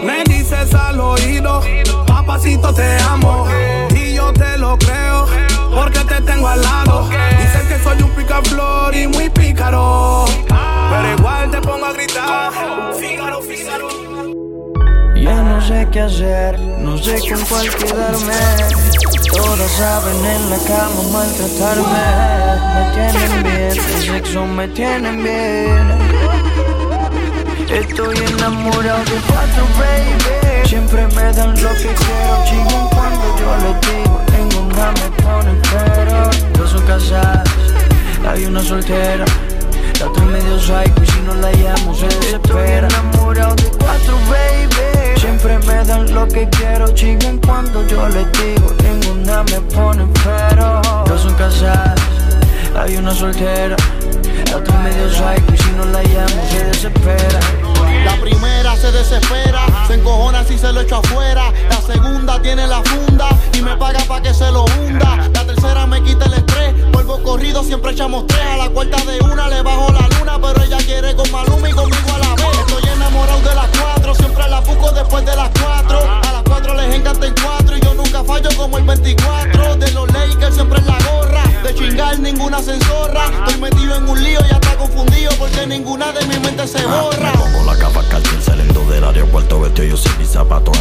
[0.04, 1.60] Me dices al oído,
[2.06, 3.48] papacito te amo.
[3.92, 5.26] Y yo te lo creo,
[5.74, 7.08] porque te tengo al lado.
[7.08, 10.26] Dices que soy un picaflor y muy pícaro.
[10.46, 12.52] Pero igual te pongo a gritar.
[12.94, 13.97] Fígaro, Fígaro.
[15.20, 18.34] Ya no sé qué hacer, no sé con cuál quedarme.
[19.30, 22.06] Todas saben en la cama maltratarme.
[22.74, 25.88] Me tienen bien, el sexo me tienen bien.
[27.68, 30.68] Estoy enamorado de cuatro, baby.
[30.68, 34.20] Siempre me dan lo que quiero, chingón cuando yo les digo.
[34.38, 36.30] Ninguna me pone pero.
[36.56, 37.48] Dos son casadas,
[38.26, 39.24] hay una soltera.
[40.28, 42.86] La otra es medio psycho y si no la llamo se desespera.
[42.88, 45.18] Estoy enamorado de cuatro, baby.
[45.18, 48.74] Siempre me dan lo que quiero, chingan cuando yo les digo.
[48.82, 50.80] Ninguna me pone pero.
[51.06, 52.00] Dos son casadas,
[52.76, 53.76] hay una soltera.
[54.50, 57.40] La otra medio psycho y si no la llamo se desespera.
[58.04, 61.52] La primera se desespera, se encojona si se lo echo afuera.
[61.68, 65.16] La segunda tiene la funda y me paga pa' que se lo hunda.
[65.32, 68.40] La tercera me quita el estrés, vuelvo corrido, siempre echamos tres.
[68.40, 71.72] A la cuarta de una le bajo la luna, pero ella quiere con Maluma y
[71.72, 72.58] conmigo a la vez.
[72.66, 75.98] Estoy enamorado de las cuatro, siempre la busco después de las cuatro.
[75.98, 79.76] A las cuatro les encanta en cuatro y yo nunca fallo como el 24.
[79.76, 83.24] De los Lakers siempre en la gorra, de chingar ninguna se enzorra.
[83.26, 87.32] Estoy metido en un lío y hasta confundido porque ninguna de mi mente se borra.
[87.32, 90.76] Pongo la capa cartel saliendo del aeropuerto vestido yo sin mis zapatos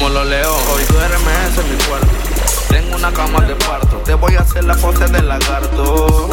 [0.00, 0.68] como los leones.
[0.68, 2.96] Hoy duerme en mi cuarto.
[2.96, 3.96] una cama de parto.
[3.98, 6.28] Te voy a hacer la pose del lagarto.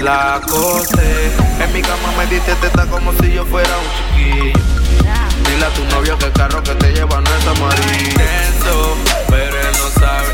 [0.00, 1.30] La acosté.
[1.60, 4.60] En mi cama me diste teta como si yo fuera un chiquillo.
[5.46, 8.96] Dile a tu novio que el carro que te lleva no es amarillo.
[9.28, 10.28] pero él no sabe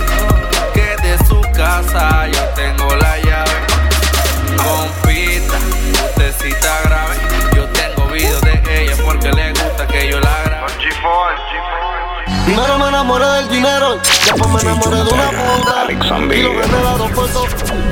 [0.72, 3.52] que de su casa yo tengo la llave.
[4.56, 5.58] Compita,
[6.16, 7.14] necesita grave.
[7.54, 11.77] Yo tengo video de ella porque le gusta que yo la grabe.
[12.48, 15.92] Primero me enamoré del dinero, después me enamoré de una puta.
[16.34, 17.44] Y lo en el aeropuerto,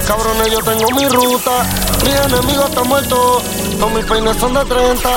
[0.09, 1.62] cabrones, yo tengo mi ruta.
[2.02, 3.42] Mis enemigos están muertos,
[3.78, 5.11] todos mis peines son de 30.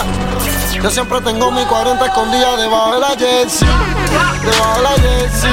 [0.83, 3.69] Yo siempre tengo mi 40 escondida debajo de la jersey.
[4.43, 5.51] Debajo de la jersey,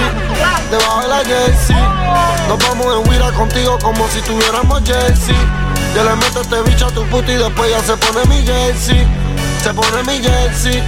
[0.68, 1.76] debajo de la jersey.
[2.48, 5.36] Nos vamos en huira contigo como si tuviéramos jersey.
[5.94, 9.06] Yo le meto este bicho a tu puta y después ya se pone mi jersey.
[9.62, 10.82] Se pone mi jersey.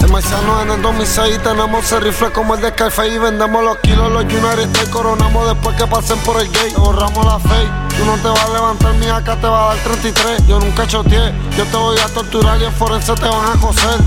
[0.00, 3.76] El marciano en el 2006 tenemos el rifle como el de Scarface y vendemos los
[3.78, 6.74] kilos, los United States coronamos después que pasen por el gate.
[6.76, 9.84] Borramos la fe, tú no te vas a levantar, mi acá te va a dar
[9.84, 10.48] 33.
[10.48, 14.00] Yo nunca choteé, yo te voy a torturar y en forense te van a coser.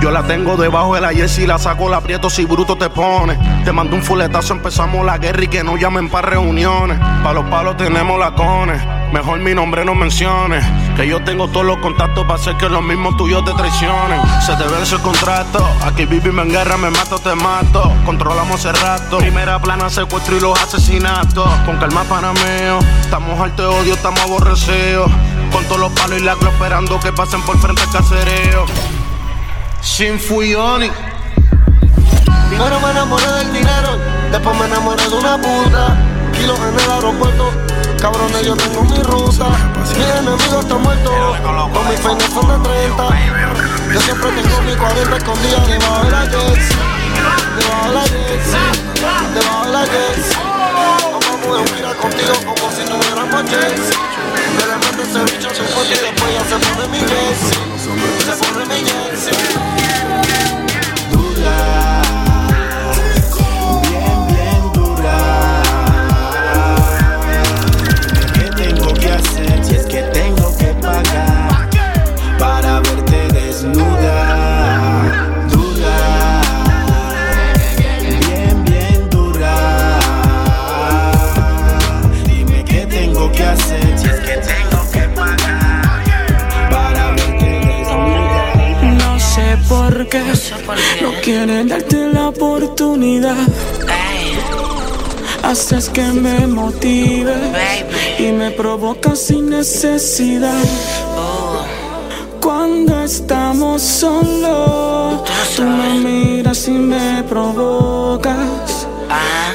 [0.00, 3.36] Yo la tengo debajo de la jersey, la saco, la aprieto si bruto te pone.
[3.64, 6.98] Te mando un fuletazo, empezamos la guerra y que no llamen para reuniones.
[7.24, 8.80] Pa' los palos tenemos lacones,
[9.12, 10.64] mejor mi nombre no menciones.
[10.94, 14.20] Que yo tengo todos los contactos para hacer que los mismos tuyos te traicionen.
[14.40, 17.92] Se te vence el contrato, aquí vivimos en guerra, me mato, te mato.
[18.06, 21.48] Controlamos el rato, primera plana, secuestro y los asesinatos.
[21.66, 25.10] Con calma panameo, estamos alto de odio, estamos aborrecidos.
[25.50, 28.64] Con todos los palos y la esperando que pasen por frente al casereo.
[29.80, 30.90] Sin Fuyoni.
[32.48, 33.98] Primero me enamoré del dinero,
[34.30, 35.96] después me enamoré de una puta.
[36.32, 37.50] Kilos en el aeropuerto,
[38.00, 39.46] cabrones, yo tengo mi ruta.
[39.80, 41.12] Mis enemigos están muertos,
[41.72, 43.08] con mis peines son de 30.
[43.92, 46.76] Yo siempre tengo mi 40 escondida debajo de la jersey.
[47.58, 48.68] Debajo de la jersey,
[49.34, 49.80] debajo de la.
[51.10, 53.98] Nos vamos a huir contigo como si tuviéramos jersey.
[54.16, 54.17] Me
[54.66, 57.58] meto ese bicho su puerta y después ya se pone mi jersey.
[58.24, 59.34] Se pone mi jersey.
[61.36, 62.07] Bien,
[92.58, 93.36] oportunidad.
[95.44, 97.34] Haces que me motive
[98.18, 100.64] y me provoca sin necesidad.
[102.40, 105.22] Cuando estamos solos,
[105.56, 108.86] tú me miras y me provocas.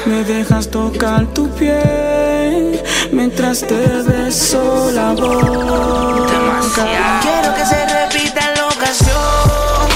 [0.06, 2.82] Me dejas tocar tu piel
[3.12, 6.84] mientras te beso la boca.
[7.22, 9.88] Quiero que se repita la ocasión.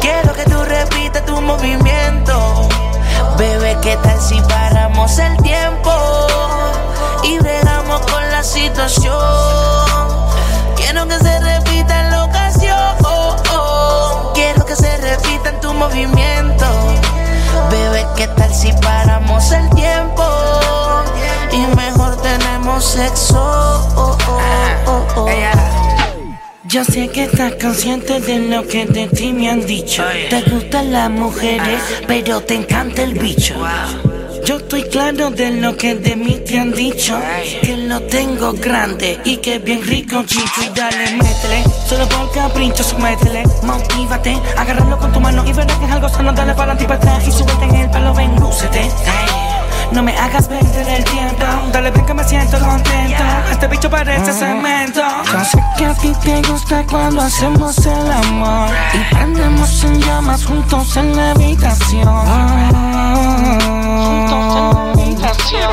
[0.00, 1.85] Quiero que tú repitas tu movimiento.
[3.86, 5.92] ¿Qué tal si paramos el tiempo?
[7.22, 9.14] Y bregamos con la situación.
[10.74, 12.96] Quiero que se repita la ocasión.
[14.34, 16.66] Quiero que se repita en tu movimiento.
[17.70, 20.24] Bebé, ¿qué tal si paramos el tiempo?
[21.52, 23.86] Y mejor tenemos sexo.
[26.68, 30.02] Yo sé que estás consciente de lo que de ti me han dicho.
[30.28, 33.54] Te gustan las mujeres, pero te encanta el bicho.
[34.44, 37.18] Yo estoy claro de lo que de mí te han dicho.
[37.62, 40.62] Que lo tengo grande y que bien rico chicho.
[40.62, 43.44] Y dale, métele, solo por capricho, sométele.
[43.62, 46.32] Motívate, agárralo con tu mano y verás que es algo sano.
[46.32, 48.80] Dale para y para atrás y súbete en el palo, ven, lúcete.
[48.80, 49.35] Ay.
[49.92, 51.44] No me hagas perder el tiempo.
[51.72, 53.22] Dale, ven que me siento contento.
[53.50, 55.00] Este bicho parece cemento.
[55.32, 58.70] Yo sé que a ti te gusta cuando hacemos el amor.
[58.92, 62.04] Y prendemos en llamas juntos en la habitación.
[64.04, 65.72] Juntos en la habitación.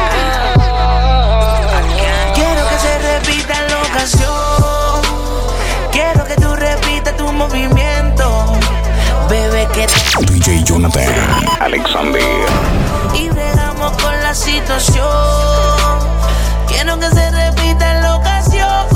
[2.35, 5.01] Quiero que se repita la ocasión.
[5.91, 8.53] Quiero que tú repitas tu movimiento.
[9.29, 9.87] Bebé, que
[10.31, 12.21] DJ Jonathan Alexander.
[14.33, 15.07] Situación.
[16.67, 18.87] Quiero que se repita la ocasión.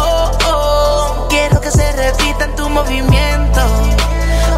[1.29, 3.61] Quiero que se repita en tu movimiento.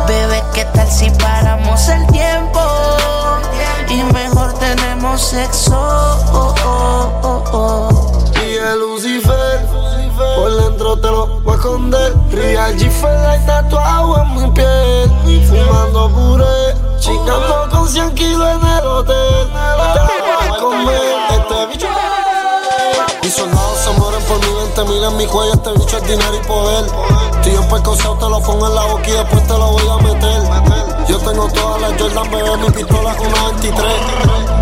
[0.08, 2.62] Bebé, ¿qué tal si paramos el tiempo?
[3.90, 5.76] Y mejor tenemos sexo.
[8.36, 9.66] Y el Lucifer,
[10.36, 12.16] por dentro te lo voy a esconder.
[12.32, 15.46] Real G-Fed tatuado en mi piel.
[15.48, 20.19] Fumando puré, chingando con 100 kilos en el hotel.
[24.80, 26.86] Te en mi cuello, este bicho es dinero y poder.
[27.44, 29.98] Si yo percosado te lo pongo en la boca y después te lo voy a
[29.98, 30.42] meter.
[31.06, 33.86] Yo tengo todas las Jordan, bebé, mi pistola una 23.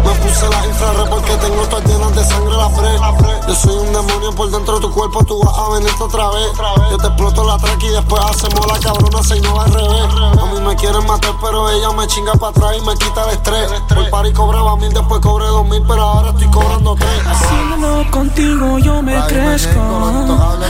[0.03, 3.39] Me las infrarred porque tengo todas llenas de sangre la fre.
[3.47, 6.47] Yo soy un demonio por dentro de tu cuerpo, tú vas a venirte otra vez.
[6.91, 10.03] Yo te exploto la track y después hacemos la cabrona, se no al revés.
[10.39, 13.29] A mí me quieren matar, pero ella me chinga para atrás y me quita el
[13.31, 13.71] estrés.
[13.87, 17.25] Por par y cobraba mil, después cobré dos mil, pero ahora estoy cobrando tres.
[17.25, 19.79] Haciéndolo contigo yo me crezco.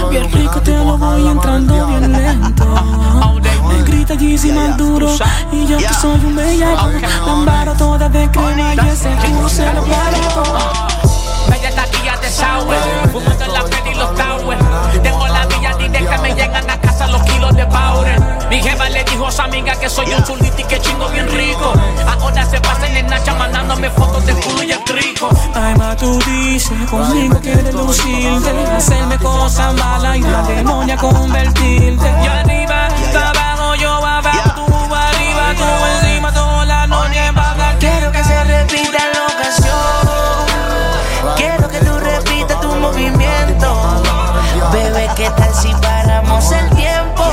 [0.10, 2.66] Bien rico te lo voy entrando bien lento.
[3.68, 5.10] Me grita Yeezy más duro
[5.52, 6.90] y yo que soy un bellaco.
[7.26, 9.10] Lambaro toda de crema y ese
[9.66, 10.88] lo paro.
[11.50, 12.76] Media taquilla de sour,
[13.12, 14.62] fumando en la peli y los towers.
[15.02, 18.20] Tengo la villa directa, me llegan a casa los kilos de powder.
[18.50, 21.28] Mi jefa le dijo a su amiga que soy un chulito y que chingo bien
[21.30, 21.74] rico.
[22.08, 25.30] Ahora se pasan en Nacha mandándome fotos de culo y el crico.
[25.56, 32.14] Ay, ma, tú dices conmigo quieres lucirte, hacerme cosas malas y la demonia convertirte.
[32.24, 32.88] Yo arriba,
[33.30, 37.32] abajo, yo abajo, tú arriba, tú encima, toda la noche
[42.88, 43.70] movimiento.
[44.72, 47.24] Bebé, ¿qué tal si paramos el tiempo?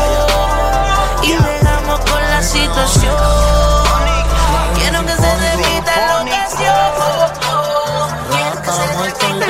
[1.23, 3.15] Y dejamos con la situación.
[4.79, 6.75] Quiero que se repita la ocasión.
[8.31, 9.47] Quiero que se repita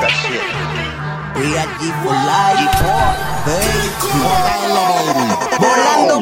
[0.00, 0.42] la shit.
[1.34, 2.74] Real G for life.
[5.58, 6.16] Volando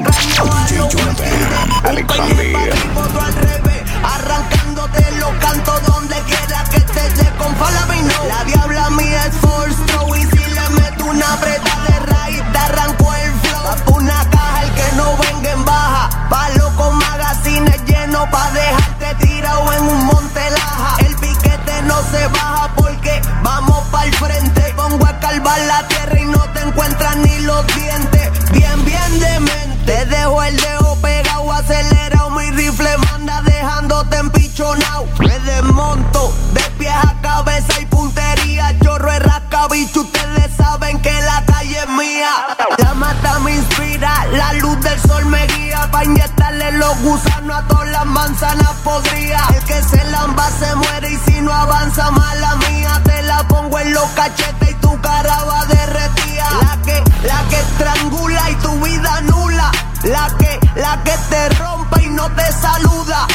[0.68, 3.51] Jonathan Alexander.
[11.36, 11.71] Meto
[48.94, 53.00] El que se lamba se muere y si no avanza, mala mía.
[53.04, 56.46] Te la pongo en los cachetes y tu cara va derretida.
[56.60, 59.70] La que, la que estrangula y tu vida nula.
[60.02, 63.26] La que, la que te rompe y no te saluda.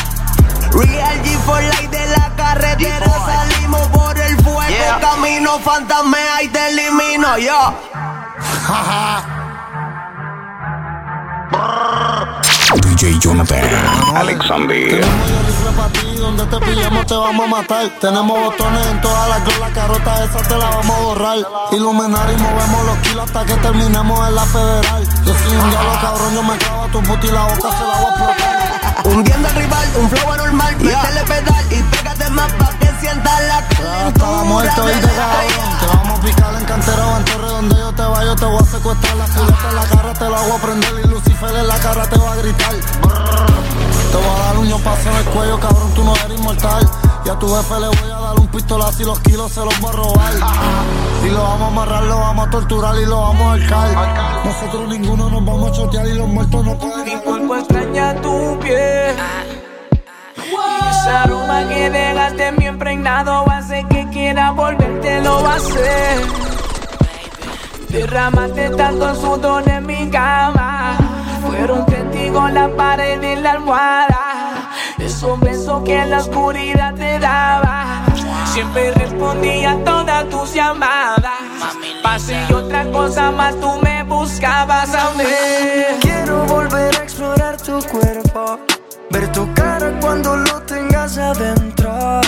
[0.73, 4.99] Real G for life de la carretera salimos por el fuego.
[5.01, 7.73] Camino fantasmea y te elimino yo.
[12.97, 13.61] DJ Jonathan
[14.15, 15.05] Alexander.
[15.93, 17.89] ti, donde te pillemos te vamos a matar.
[18.01, 21.37] Tenemos botones en todas las glow, la carota esa te la vamos a borrar.
[21.73, 25.03] Iluminar y movemos los kilos hasta que terminemos en la federal.
[25.23, 27.83] Yo soy un diablo cabrón, yo me clavo a tu puta y la boca se
[27.85, 29.05] la voy a explotar.
[29.05, 34.07] Hundiendo al rival, un flow anormal, métele pedal y pégate más pa' que sientas la
[34.07, 36.06] Estaba muerto y de cabrón.
[36.27, 39.15] Picar en cantero o en torre donde yo te vaya, yo te voy a secuestrar
[39.15, 42.05] la culata en la cara, te la voy a prender y Lucifer en la cara
[42.09, 42.75] te va a gritar.
[43.01, 43.47] Brrr.
[44.11, 46.89] Te voy a dar un ñopazo en el cuello, cabrón, tú no eres inmortal.
[47.23, 49.79] Y a tu jefe le voy a dar un pistolazo y los kilos se los
[49.79, 50.33] voy a robar.
[51.25, 54.45] Y lo vamos a amarrar, lo vamos a torturar y lo vamos a arcar.
[54.45, 57.05] Nosotros ninguno nos vamos a chotear y los muertos no pueden.
[57.05, 59.15] Mi cuerpo extraña tu piel.
[60.35, 65.55] Y ese aroma que dejaste en mi impregnado hace que quiera volverte, lo va a
[65.55, 66.17] hacer.
[67.87, 70.97] Derramaste tanto sudor en mi cama.
[71.41, 74.69] Fueron testigos la pared y la almohada.
[74.99, 78.03] Esos besos que en la oscuridad te daba.
[78.53, 81.39] Siempre respondía a todas tus llamadas.
[82.03, 85.23] Pasé y otra cosa más, tú me buscabas a mí.
[86.01, 88.59] Quiero volver a explorar tu cuerpo.
[89.09, 92.19] Ver tu cara cuando lo tengas adentro.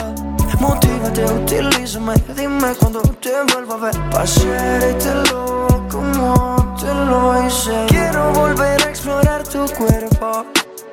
[1.09, 2.13] Motívate, utilízame.
[2.35, 4.09] Dime cuando te vuelva a ver.
[4.11, 7.85] Pa' hacértelo como te lo hice.
[7.87, 10.45] Quiero volver a explorar tu cuerpo.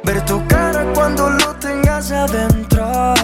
[0.05, 3.15] Ver tu cara cuando lo tengas adentro.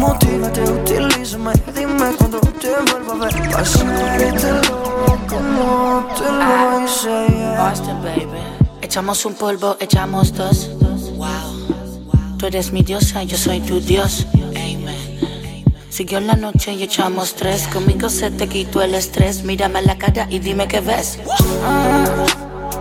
[0.00, 1.52] Motívate, utilízame.
[1.72, 3.50] Dime cuando te vuelva a ver.
[3.52, 7.26] Pa' hacértelo como te lo hice.
[7.28, 7.72] yeah.
[8.02, 8.26] Baby.
[8.82, 10.68] Echamos un polvo, echamos dos.
[12.38, 14.26] Tú eres mi diosa, yo soy tu dios.
[15.94, 17.68] Siguió la noche y echamos tres.
[17.68, 19.44] Conmigo se te quitó el estrés.
[19.44, 21.20] Mírame la cara y dime qué ves.
[21.64, 22.04] Ah,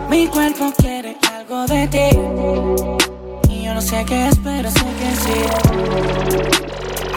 [0.10, 2.10] mi cuerpo quiere algo de ti.
[3.52, 5.40] Y yo no sé qué es, pero sé que sí.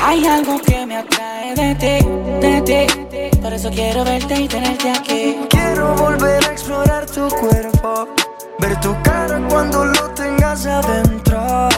[0.02, 2.06] Hay algo que me atrae de ti,
[2.46, 3.38] de ti.
[3.40, 5.38] Por eso quiero verte y tenerte aquí.
[5.48, 8.06] Quiero volver a explorar tu cuerpo.
[8.58, 11.70] Ver tu cara cuando lo tengas adentro.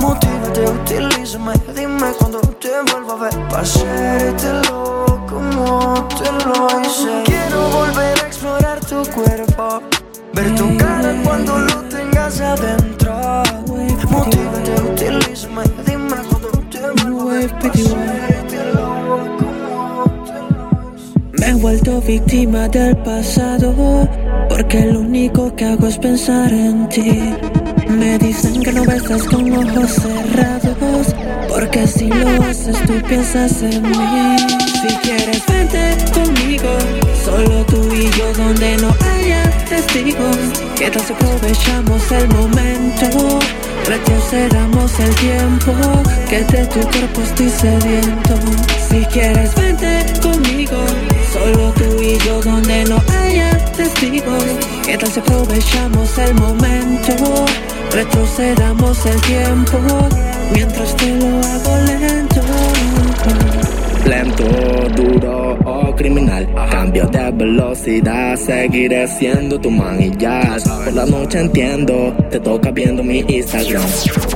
[0.00, 1.52] Motívate, utilízame.
[1.74, 3.48] Dime cuando te vuelvo a ver.
[3.48, 7.22] Pa' hacértelo como te lo hice.
[7.24, 9.82] Quiero volver a explorar tu cuerpo.
[10.34, 13.42] Ver tu cara cuando lo tengas adentro.
[14.10, 15.62] Motívate, utilízame.
[15.86, 17.50] Dime cuando te vuelvo a ver.
[17.58, 18.90] Pa' hacértelo
[21.32, 24.06] Me he vuelto víctima del pasado,
[24.48, 27.34] porque lo único que hago es pensar en ti.
[27.98, 31.06] Me dicen que no besas con ojos cerrados,
[31.48, 34.36] porque si lo haces tú piensas en mí.
[34.80, 36.70] Si quieres vente conmigo,
[37.24, 40.36] solo tú y yo donde no haya testigos.
[40.76, 43.38] ¿Qué tal si aprovechamos el momento?
[43.86, 45.72] Retrocedamos el tiempo,
[46.28, 48.34] que de tu cuerpo estoy sediento.
[48.88, 50.78] Si quieres vente conmigo,
[51.32, 54.44] solo tú y yo donde no haya testigos.
[54.86, 57.46] ¿Qué tal si aprovechamos el momento?
[57.92, 59.78] Retrocedamos el tiempo,
[60.54, 62.40] mientras te lo hago lento.
[64.06, 64.44] Lento,
[64.96, 66.48] duro o criminal.
[66.70, 70.56] Cambio de velocidad, seguiré siendo tu man y ya.
[70.84, 73.82] Por la noche entiendo, te toca viendo mi Instagram.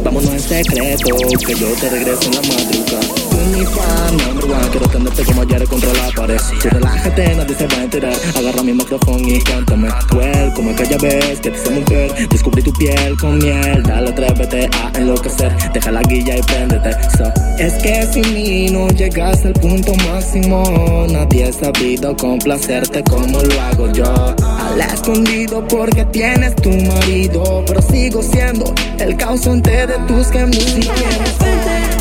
[0.02, 3.23] Vámonos en secreto, que yo te regreso en la madrugada.
[3.44, 6.38] Tú mi fan, number one, quiero tenerte como ayer contra la pared.
[6.38, 8.14] Si relájate, nadie se va a enterar.
[8.38, 9.88] Agarra mi micrófono y cántame.
[10.14, 13.82] Well, como aquella vez que te hice mujer, descubrí tu piel con miel.
[13.82, 15.52] Dale, atrévete a enloquecer.
[15.74, 16.92] Deja la guilla y préndete.
[17.18, 17.24] So,
[17.58, 21.06] es que sin mí no llegas al punto máximo.
[21.10, 24.34] Nadie ha sabido complacerte como lo hago yo.
[24.42, 27.62] Al escondido porque tienes tu marido.
[27.66, 30.96] Pero sigo siendo el causante de tus gemidos.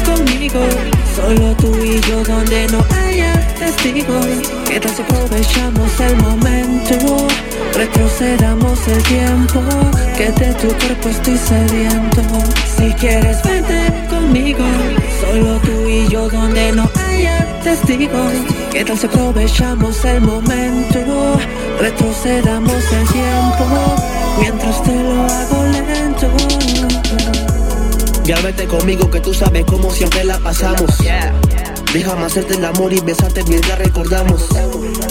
[0.06, 0.60] Conmigo,
[1.16, 4.26] solo tú y yo donde no haya testigos.
[4.68, 7.28] ¿Qué tal aprovechamos el momento?
[7.76, 9.62] Retrocedamos el tiempo,
[10.18, 12.22] que de tu cuerpo estoy sediento.
[12.78, 14.66] Si quieres vente conmigo,
[15.22, 18.34] solo tú y yo donde no haya testigos.
[18.72, 21.00] ¿Qué tal si aprovechamos el momento?
[21.80, 23.66] Retrocedamos el tiempo,
[24.40, 26.63] mientras te lo hago lento.
[28.26, 30.98] Ya vete conmigo que tú sabes cómo siempre la pasamos.
[31.94, 34.48] Déjame hacerte el amor y besarte mientras recordamos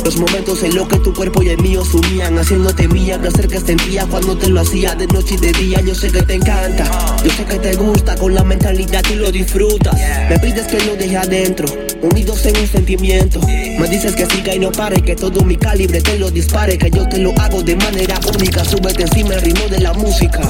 [0.05, 3.47] Los momentos en los que tu cuerpo y el mío se unían Haciéndote mía, placer
[3.47, 6.35] que sentía cuando te lo hacía de noche y de día Yo sé que te
[6.35, 6.85] encanta,
[7.25, 9.95] yo sé que te gusta Con la mentalidad que lo disfrutas
[10.29, 11.67] Me pides que lo deje adentro,
[12.03, 13.41] unidos en un sentimiento.
[13.79, 16.91] Me dices que siga y no pare, que todo mi calibre te lo dispare Que
[16.91, 18.65] yo te lo hago de manera única.
[18.65, 20.41] Súbete encima el ritmo de la música.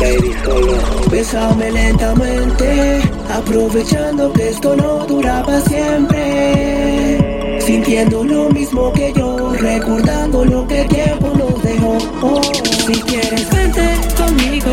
[0.00, 0.74] Baby, solo.
[1.10, 3.00] Bésame lentamente,
[3.30, 7.60] aprovechando que esto no dura para siempre.
[7.60, 11.98] Sintiendo lo mismo que yo, recordando lo que el tiempo nos dejó.
[12.22, 12.40] Oh,
[12.86, 13.82] si quieres vente
[14.16, 14.70] conmigo,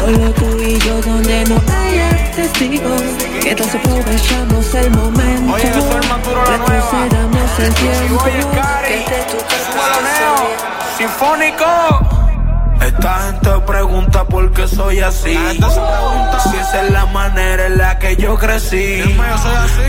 [0.00, 3.02] solo tú y yo donde no haya testigos.
[3.42, 5.54] Si aprovechamos el momento?
[5.54, 5.74] Oye, es.
[6.48, 8.24] Retrocedamos el tiempo.
[8.24, 10.56] Que tu Súbalo, Neo.
[10.96, 12.09] Sinfónico.
[12.90, 15.38] Esta gente pregunta por qué soy así.
[16.42, 19.02] Si esa es la manera en la que yo crecí.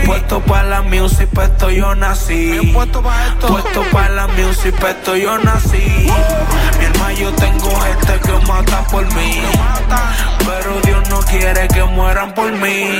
[0.06, 2.72] Puesto para la music, pa' esto yo nací.
[2.72, 3.02] Puesto
[3.92, 6.08] para la music, pa' esto yo nací.
[6.78, 9.42] Mi hermano, yo tengo gente que mata por mí.
[10.38, 12.98] Pero Dios no quiere que mueran por mí.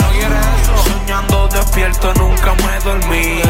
[1.13, 3.43] Soñando despierto, nunca me dormí.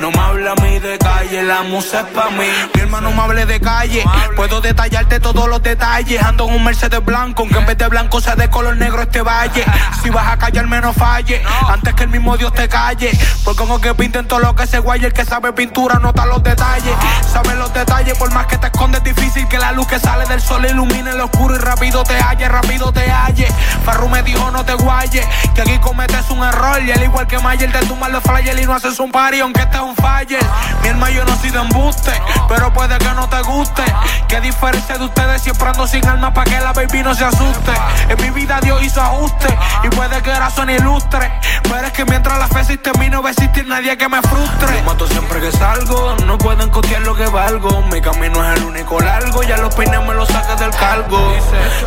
[0.00, 2.46] No me habla a mí de calle, la música es pa' mí.
[2.74, 4.02] Mi hermano me hable de calle,
[4.34, 6.22] puedo detallarte todos los detalles.
[6.22, 9.20] Ando en un Mercedes blanco, aunque en vez de blanco sea de color negro este
[9.20, 9.64] valle.
[10.02, 13.10] Si vas a callarme, no falle, antes que el mismo Dios te calle.
[13.44, 16.42] Porque como que pinten todo lo que se guaye, el que sabe pintura nota los
[16.44, 16.94] detalles.
[17.32, 20.40] Sabe los detalles, por más que te escondes, difícil que la luz que sale del
[20.40, 23.48] sol ilumine el oscuro y rápido te halle, rápido te halle.
[23.84, 26.85] Farru me dijo no te guayes, que aquí cometes un error.
[26.86, 29.60] Y al igual que Mayer, te tumban los flyers y no haces un party, aunque
[29.62, 30.38] estés un faller.
[30.82, 32.12] Mi hermano, yo no soy de embuste,
[32.48, 33.82] pero puede que no te guste.
[34.28, 37.72] Qué diferencia de ustedes siempre ando sin alma para que la baby no se asuste.
[38.08, 39.48] En mi vida Dios hizo ajuste
[39.82, 41.32] y puede que ahora son ilustre.
[41.64, 44.22] Pero es que mientras la fe existe en no va a existir nadie que me
[44.22, 44.76] frustre.
[44.76, 47.82] Yo mato siempre que salgo, no pueden costear lo que valgo.
[47.90, 51.34] Mi camino es el único largo, ya los peines me los saques del cargo.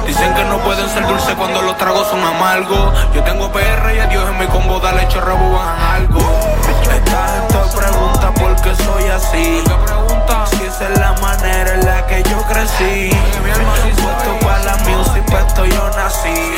[0.05, 2.93] Dicen que no pueden ser dulces cuando los tragos son amargos.
[3.13, 6.19] Yo tengo PR y a Dios en mi combo, dale hecho rabo bajan algo.
[6.93, 9.63] Esta gente pregunta por qué soy así.
[10.51, 13.11] Si esa es la manera en la que yo crecí.
[14.01, 16.55] Puesto para la music, pa' esto yo nací.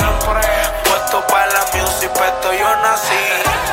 [0.86, 3.71] Puesto para la music, pa' esto yo nací.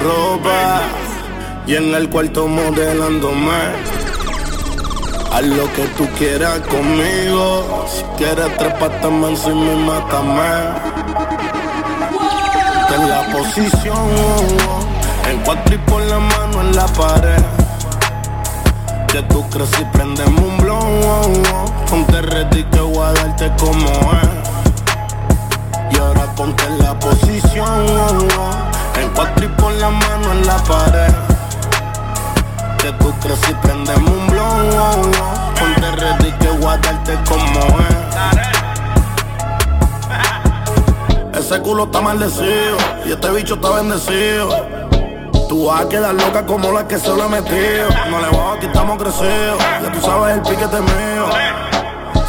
[0.00, 0.82] Ropa
[1.66, 3.60] y en el cuarto modelándome.
[5.32, 7.86] Haz lo que tú quieras conmigo.
[7.88, 10.92] Si quieres trepátame encima y mátame.
[12.94, 14.08] En la posición,
[15.30, 17.42] en cuatro y pon la mano en la pared.
[19.08, 21.42] Que tú crees y prendemos un blon,
[21.88, 24.42] Ponte ready que voy a como es.
[25.92, 27.86] Y ahora ponte en la posición,
[29.00, 31.12] en cuatro y pon la mano en la pared
[32.82, 34.70] que tú crees y prendemos un blon.
[35.54, 37.96] Ponte ready que voy a darte como es.
[41.38, 42.76] Ese culo está maldecido
[43.06, 44.66] y este bicho está bendecido.
[45.48, 47.88] Tú vas a quedar loca como la que se lo he metido.
[48.10, 49.58] No le bajo, aquí estamos crecidos.
[49.82, 51.26] Ya tú sabes el piquete mío.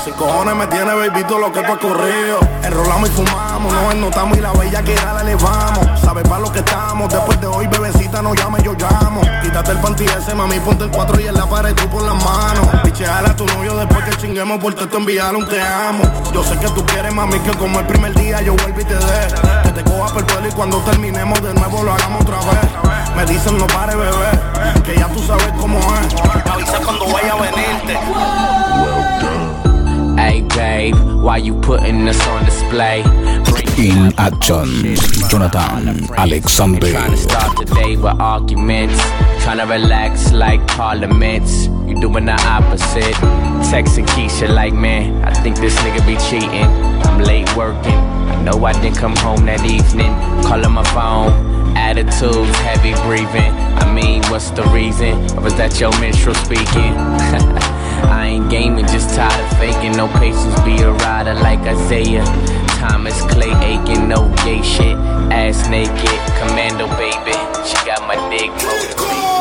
[0.04, 2.40] Sin cojones me tiene baby lo que tú has corrido.
[2.64, 6.00] Enrolamos y fumamos, nos ennotamos y la bella que la elevamos.
[6.02, 9.22] Sabes para lo que estamos, después de hoy bebecita no llame, yo llamo.
[9.42, 12.16] Quítate el panty ese, mami, ponte el 4 y en la pared tú por las
[12.16, 12.68] manos.
[12.84, 16.04] Picheala a tu novio después que chinguemos por te enviar un te amo.
[16.34, 18.96] Yo sé que tú quieres, mami, que como el primer día yo vuelvo y te
[18.96, 19.28] dé.
[19.64, 22.94] Que te coja por pelo y cuando terminemos de nuevo lo hagamos otra vez.
[23.16, 26.52] Me dicen no pare, bebé, que ya tú sabes cómo es.
[26.52, 29.03] Avisa cuando vaya a venirte.
[30.34, 33.02] Hey babe, why you putting this on display?
[33.78, 34.96] In action,
[35.30, 36.90] Jonathan Alexander.
[36.90, 39.00] Trying to start the day with arguments.
[39.44, 41.68] Trying to relax like parliaments.
[41.86, 43.14] You doing the opposite.
[43.70, 46.66] Texting Keisha like, man, I think this nigga be cheating.
[47.06, 47.94] I'm late working.
[47.94, 50.16] I know I didn't come home that evening.
[50.42, 51.78] Calling my phone.
[51.78, 53.54] Attitudes, heavy breathing.
[53.54, 55.14] I mean, what's the reason?
[55.38, 56.94] Or was that your minstrel speaking?
[58.06, 59.96] I ain't gaming, just tired of faking.
[59.98, 62.26] No patience, be a rider like Isaiah.
[62.80, 64.98] Thomas Clay Aiken, no gay shit.
[65.32, 67.38] Ass naked, commando baby.
[67.66, 69.33] She got my dick motivated.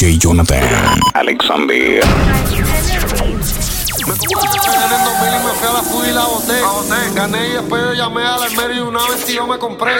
[0.00, 0.64] DJ Jonathan
[1.12, 1.76] Alexander.
[1.76, 2.08] En
[4.08, 7.14] el 2000 y me fui a la fuga y la boté.
[7.14, 9.92] Gané y después yo llamé al armerio y una vez yo me compré.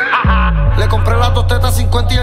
[0.78, 2.16] Le compré las dos tetas 50 y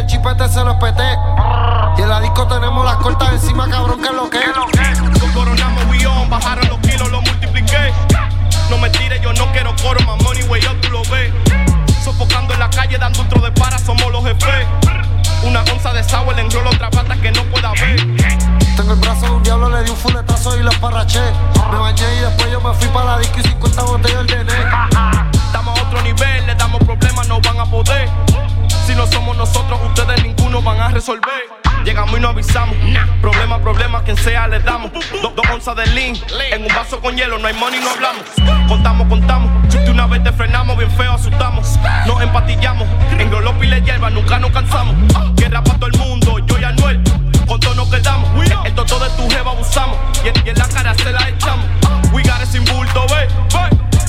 [37.08, 38.24] con hielo, no hay money, no hablamos.
[38.68, 39.49] Contamos, contamos.
[39.74, 41.80] De una vez te frenamos, bien feo asustamos.
[42.05, 42.86] Nos empatillamos.
[43.18, 44.93] En Golopi y le hierba, nunca nos cansamos.
[45.36, 47.01] Guerra para todo el mundo, yo y Anuel.
[47.47, 48.30] Con todo nos quedamos.
[48.66, 49.95] El toto de tu jeva abusamos.
[50.26, 51.66] Y en, la cara se la echamos.
[52.12, 53.30] We got it sin bulto, ve.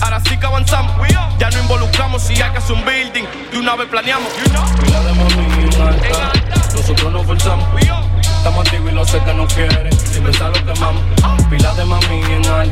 [0.03, 0.91] Ahora sí que avanzamos.
[1.39, 3.27] Ya no involucramos si hay que hacer un building.
[3.53, 4.29] De una vez planeamos.
[4.81, 5.69] Pila de mami
[6.75, 7.65] nosotros nos forzamos.
[8.21, 11.18] Estamos activos y lo sé que no quieren, sin pensar lo de mami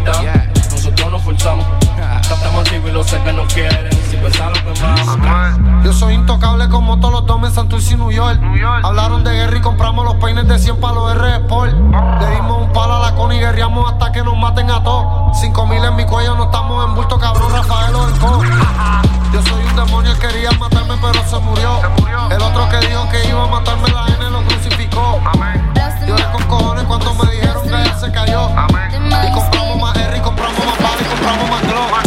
[0.06, 1.66] alta, nosotros nos forzamos.
[2.20, 5.84] Estamos y lo sé que no quieren, sin pensar lo quemamos.
[5.84, 8.40] Yo soy intocable como todos los domes en Santurce y New York.
[8.82, 11.72] Hablaron de guerra y compramos los peines de 100 para los R Sport.
[11.72, 15.38] Le dimos un palo a la con y guerreamos hasta que nos maten a todos.
[15.38, 18.42] Cinco mil en mi cuello, no estamos en bulto, cabrón, Rafael Orco.
[19.32, 21.80] Yo soy un demonio, él quería matarme, pero se murió.
[22.30, 25.20] El otro que dijo que iba a matarme, la N lo crucificó.
[26.06, 28.48] Lloré con cojones cuando me dijeron que él se cayó.
[28.50, 29.65] Y compramos más R y
[30.26, 32.05] compramos más bala y compramos más.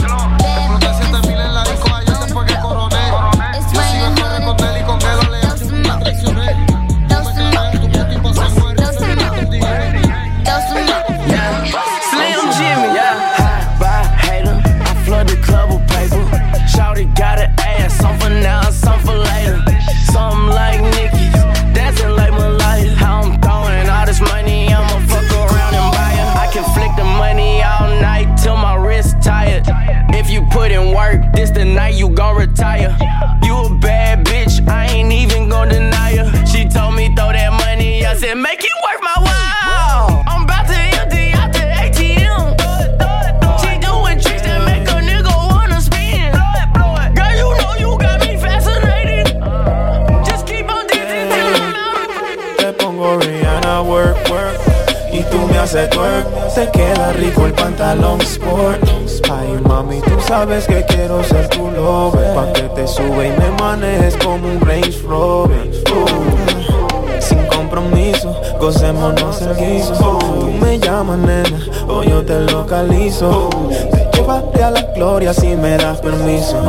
[60.30, 62.36] Sabes que quiero ser tu lover.
[62.36, 65.72] Pa' que te sube y me manejes como un Range Rover.
[65.92, 70.20] Uh, Sin compromiso, gocémonos el guiso.
[70.20, 73.50] Tú me llamas nena, o yo te localizo.
[73.92, 76.62] Te llevaré a la gloria si me das permiso.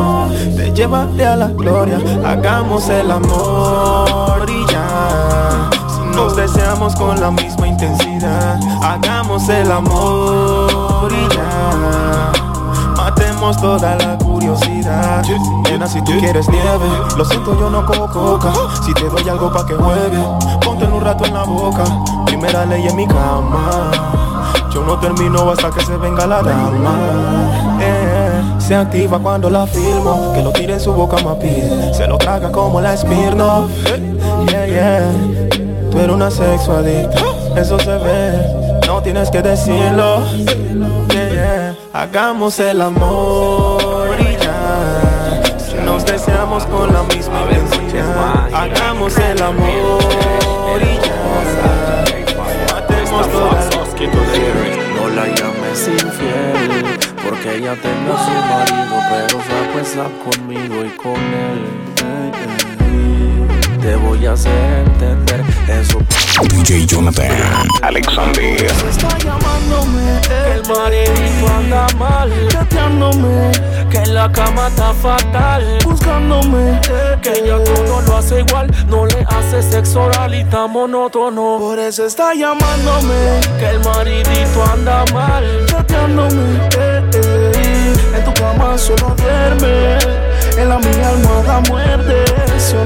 [0.56, 5.68] Te llevaré a la gloria, hagamos el amor y ya.
[5.86, 12.49] Si nos deseamos con la misma intensidad Hagamos el amor y ya
[13.41, 15.22] Toda la curiosidad.
[15.64, 16.86] Nena, si tú quieres nieve
[17.16, 18.53] Lo siento, yo no cojo coca.
[18.84, 20.18] Si te doy algo pa' que juegue
[20.64, 21.84] Ponte un rato en la boca.
[22.26, 23.91] Primera ley en mi cama.
[24.72, 26.93] Yo no termino hasta que se venga la dama.
[27.80, 31.51] Eh, Se activa cuando la filmo Que lo tire en su boca, mapi
[31.93, 33.70] Se lo traga como la Smirnoff
[34.49, 35.12] Yeah, yeah.
[35.91, 37.20] Tú eres una sexo adicta.
[37.57, 40.20] Eso se ve No tienes que decirlo.
[41.09, 41.59] Yeah, yeah
[41.93, 45.43] Hagamos el amor y ya.
[45.59, 52.05] Si nos deseamos con la misma intensidad Hagamos el amor y ya.
[52.72, 60.84] Matemos todas No la llames infiel Porque ella tenga su marido Pero se acuesta conmigo
[60.84, 61.66] y con él.
[62.05, 63.78] Eh, eh.
[63.82, 65.99] Te voy a hacer entender eso.
[66.51, 67.32] DJ Jonathan.
[67.82, 68.64] Alexander.
[68.64, 70.20] Está llamándome
[70.74, 76.80] maridito anda mal, chateándome que la cama está fatal, buscándome.
[77.20, 81.58] Que ella todo lo hace igual, no le hace sexo oral y está monótono.
[81.58, 83.40] Por eso está llamándome.
[83.58, 86.68] Que el maridito anda mal, chateándome.
[86.78, 87.92] Eh, eh.
[88.16, 89.98] en tu cama solo duerme,
[90.56, 92.24] en la mía almohada muerde,
[92.58, 92.76] si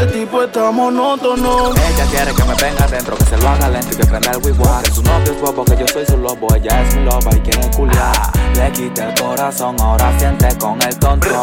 [0.00, 1.74] o no, es que el tipo está monótono.
[1.74, 4.38] Ella quiere que me venga adentro, que se lo haga lento y que prenda el
[4.38, 7.34] wigwag Que su novio es bobo, que yo soy su lobo Ella es mi loba
[7.34, 8.30] y quiere culiar.
[8.54, 11.40] Le quité el corazón, ahora siente con el tonto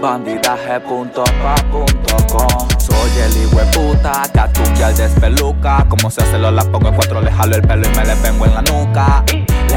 [0.00, 5.84] Bandidaje.pa.com Soy el hijo puta, que al despeluca.
[5.88, 8.14] Como se hace lo la pongo en cuatro, le jalo el pelo y me le
[8.16, 9.24] vengo en la nuca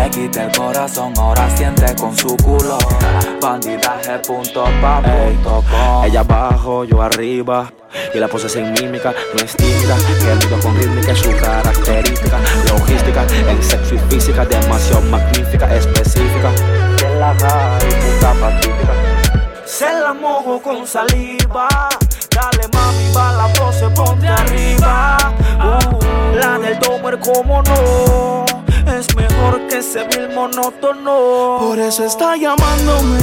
[0.01, 2.79] Le quité el corazón, ahora siente con su culo
[3.39, 7.71] Bandidaje.pa.com Ella abajo, yo arriba
[8.11, 12.39] Y la pose sin mímica, no es tímida Que ritmo con rítmica es su característica
[12.67, 16.49] Logística, en sexo y física Demasiado magnífica, específica
[16.97, 18.93] Que la puta pacífica
[19.65, 21.67] Se la mojo con saliva.
[22.33, 25.15] Dale mami, va la pose, ponte arriba.
[25.59, 28.40] Uh, la del Domer, como no.
[28.87, 31.57] Es mejor que ese vil monótono.
[31.59, 33.19] Por eso está llamándome.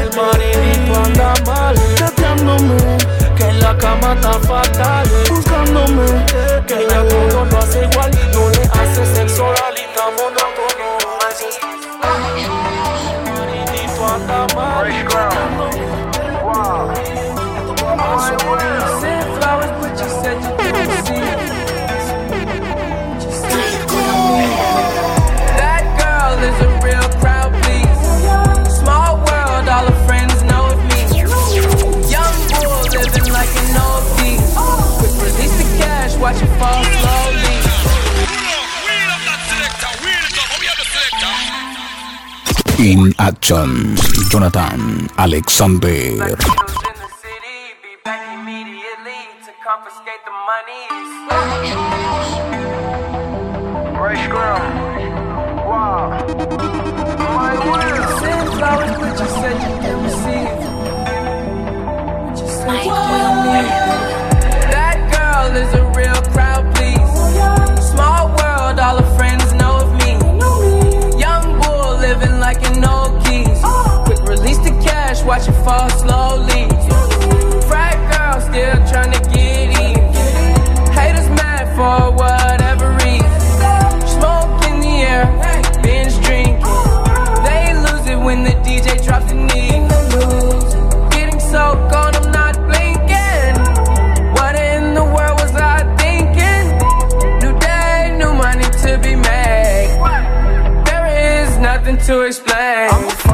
[0.00, 2.76] El maridito anda mal, chateándome.
[3.36, 6.26] Que en la cama está fatal, buscándome.
[6.66, 11.02] Que ella todo lo hace igual, no le hace sexo oral y está monótono.
[13.24, 14.90] Maridito anda mal,
[42.82, 43.94] In action,
[44.28, 46.34] Jonathan Alexander.
[75.32, 76.68] Watch it fall slowly.
[77.66, 79.96] Frat girl still trying to get in.
[80.92, 83.40] Haters mad for whatever reason.
[84.16, 85.24] Smoke in the air,
[85.82, 86.60] binge drinking.
[87.46, 89.80] They lose it when the DJ drops the knee.
[91.16, 93.54] Getting so gone, I'm not blinking.
[94.36, 96.64] What in the world was I thinking?
[97.42, 99.96] New day, new money to be made.
[100.84, 103.31] There is nothing to explain.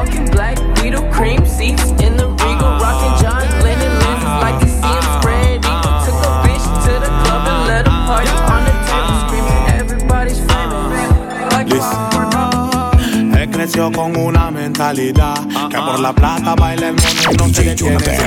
[13.79, 15.35] Creció con una mentalidad
[15.69, 18.17] que por la plata baila el mundo y no se.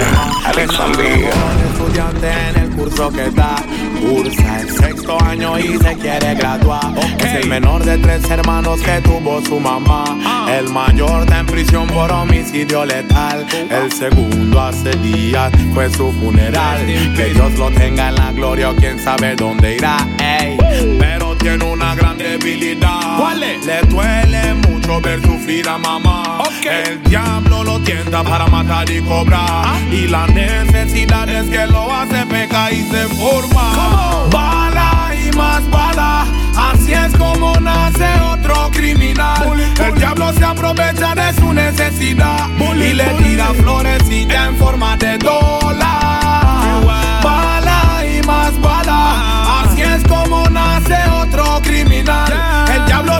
[1.68, 3.56] Estudiante en el curso que está.
[4.00, 6.94] Cursa el sexto año y se quiere graduar.
[7.18, 10.04] Es el menor de tres hermanos que tuvo su mamá.
[10.50, 13.46] El mayor está en prisión por homicidio letal.
[13.68, 16.78] El segundo hace días fue su funeral.
[17.14, 19.98] Que Dios lo tenga en la gloria o quién sabe dónde irá.
[20.18, 20.56] Ey.
[20.98, 23.18] Pero tiene una gran debilidad.
[23.18, 23.66] ¿Cuál es?
[23.66, 26.42] Le duele mucho ver sufrir a mamá.
[26.64, 29.66] El diablo lo tienta para matar y cobrar.
[29.90, 34.26] Y la necesidad es que lo hace peca y se forma.
[34.30, 36.26] Bala y más bala.
[36.56, 39.60] Así es como nace otro criminal.
[39.84, 42.48] El diablo se aprovecha de su necesidad.
[42.76, 46.82] Y le tira florecita en forma de dólar.
[47.22, 49.62] Bala y más bala.
[49.62, 52.32] Así es como nace otro criminal.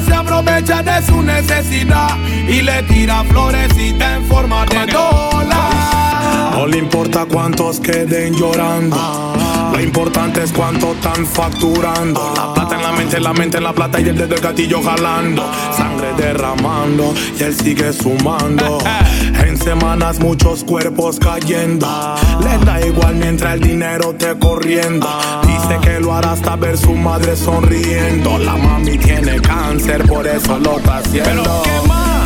[0.01, 2.17] Se aprovecha de su necesidad
[2.49, 6.53] y le tira florecita en forma de dólar.
[6.53, 8.97] No le importa cuántos queden llorando.
[9.73, 12.33] Lo importante es cuánto están facturando.
[12.37, 14.83] La plata en la mente, la mente en la plata y el dedo del gatillo
[14.83, 15.51] jalando.
[15.77, 18.79] Sangre derramando y él sigue sumando.
[19.63, 21.87] Semanas muchos cuerpos cayendo.
[22.43, 25.09] Le da igual mientras el dinero te corriendo.
[25.47, 28.39] Dice que lo hará hasta ver su madre sonriendo.
[28.39, 31.63] La mami tiene cáncer, por eso lo está haciendo.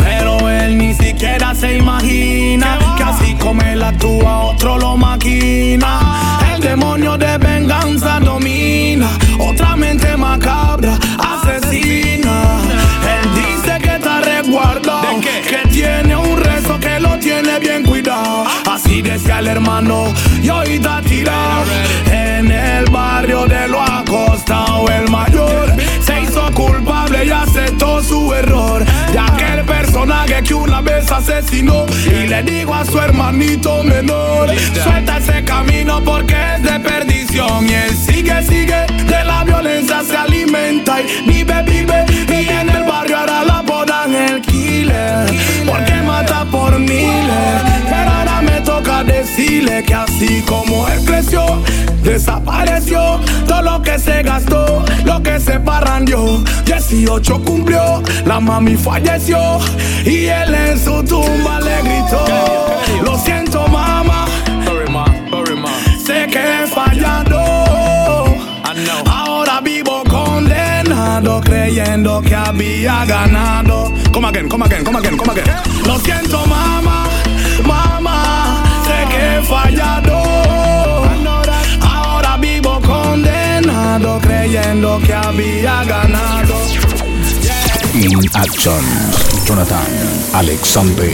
[0.02, 6.40] Pero él ni siquiera se imagina que así como él actúa, otro lo maquina.
[6.54, 12.60] El demonio de venganza domina, otra mente macabra asesina.
[13.14, 16.35] Él dice que está resguardado, que tiene un
[17.42, 18.44] tiene bien cuidado.
[18.66, 20.12] Así decía el hermano,
[20.42, 21.64] y hoy está tirado
[22.10, 24.88] en el barrio de lo acostado.
[24.88, 28.84] El mayor se hizo culpable y aceptó su error.
[29.12, 31.84] De aquel personaje que una vez asesinó.
[32.06, 34.48] Y le digo a su hermanito menor:
[34.82, 37.68] Suelta ese camino porque es de perdición.
[37.68, 41.85] Y él sigue, sigue, de la violencia se alimenta y vive, vive.
[49.56, 51.62] Decirle que así como él creció,
[52.02, 53.20] desapareció.
[53.46, 56.42] Todo lo que se gastó, lo que se parrandió.
[56.64, 59.38] 18 cumplió, la mami falleció.
[60.04, 62.24] Y él en su tumba le gritó:
[63.04, 64.26] Lo siento, mamá.
[66.04, 68.26] Sé que he fallado.
[69.10, 73.92] Ahora vivo condenado, creyendo que había ganado.
[74.12, 75.46] Come again, come again, come again, come again.
[75.86, 77.08] Lo siento, mamá,
[77.64, 78.45] mamá.
[79.16, 80.22] Sé que he fallado.
[81.80, 86.54] Ahora vivo condenado, creyendo que había ganado.
[87.94, 88.84] In Action,
[89.46, 89.86] Jonathan
[90.34, 91.04] Alexander.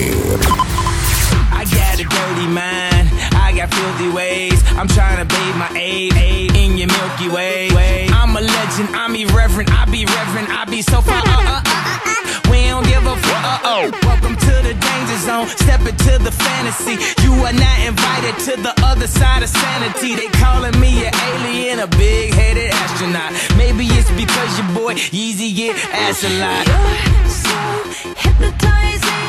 [1.53, 4.61] I got a dirty mind, I got filthy ways.
[4.77, 7.69] I'm trying to bathe my aid, aid in your Milky Way.
[8.13, 11.19] I'm a legend, I'm irreverent, I be reverent, I be so far.
[11.19, 11.82] Uh, uh, uh.
[11.82, 11.82] We
[12.73, 13.45] don't give a fuck.
[13.45, 13.85] Uh oh.
[14.09, 15.47] Welcome to the danger zone.
[15.65, 16.97] Step into the fantasy.
[17.25, 20.15] You are not invited to the other side of sanity.
[20.15, 23.33] They calling me an alien, a big headed astronaut.
[23.59, 26.65] Maybe it's because your boy Yeezy get ass a lot.
[26.67, 27.61] You're so
[28.25, 29.22] hypnotizing.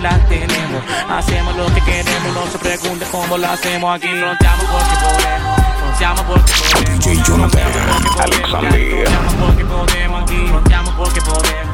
[0.00, 0.82] Las tenemos.
[1.08, 4.08] Hacemos lo que queremos, no se pregunte cómo lo hacemos aquí.
[4.08, 7.04] Fronteamos porque podemos, fronteamos porque podemos.
[7.04, 7.72] DJ Jonathan
[8.18, 8.72] Alexander.
[8.72, 11.69] Fronteamos porque podemos aquí, fronteamos porque podemos.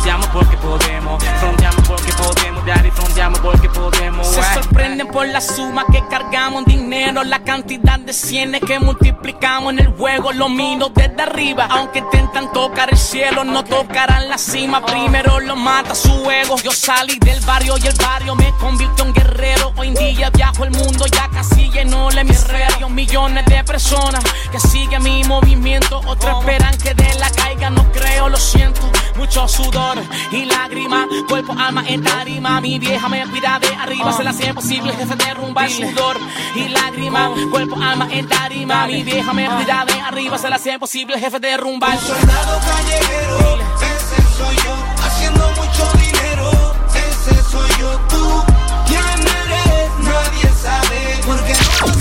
[0.00, 4.26] Fronteamos porque podemos, fronteamos porque podemos, daddy, fronteamos porque podemos.
[4.28, 9.80] Se sorprenden por la suma que cargamos, dinero, la cantidad de cienes que multiplicamos en
[9.80, 10.32] el juego.
[10.32, 14.82] Lo miro desde arriba, aunque intentan tocar el cielo, no tocarán la cima.
[14.86, 16.56] Primero lo mata su ego.
[16.56, 19.74] Yo salí del barrio y el barrio me convirtió en guerrero.
[19.76, 22.88] Hoy en día viajo el mundo, ya casi lleno le mi herrero.
[22.88, 26.00] millones de personas que siguen mi movimiento.
[26.06, 28.80] Otros esperan que de la caiga, no creo, lo siento.
[29.16, 29.89] Mucho sudor
[30.32, 32.60] y lágrimas, cuerpo, alma en tarima.
[32.60, 36.18] Mi vieja me cuida de arriba, se la hacía imposible, jefe derrumba el sudor
[36.54, 38.86] y lágrimas, cuerpo, alma en tarima.
[38.86, 43.58] Mi vieja me cuida de arriba, se la hacía imposible, jefe derrumba el soldado callejero,
[43.80, 48.44] ese soy yo, haciendo mucho dinero, ese soy yo, tú,
[48.86, 49.90] ¿quién eres?
[49.98, 51.52] Nadie sabe, porque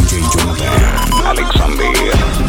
[0.10, 2.49] DJ Jonathan Alexander.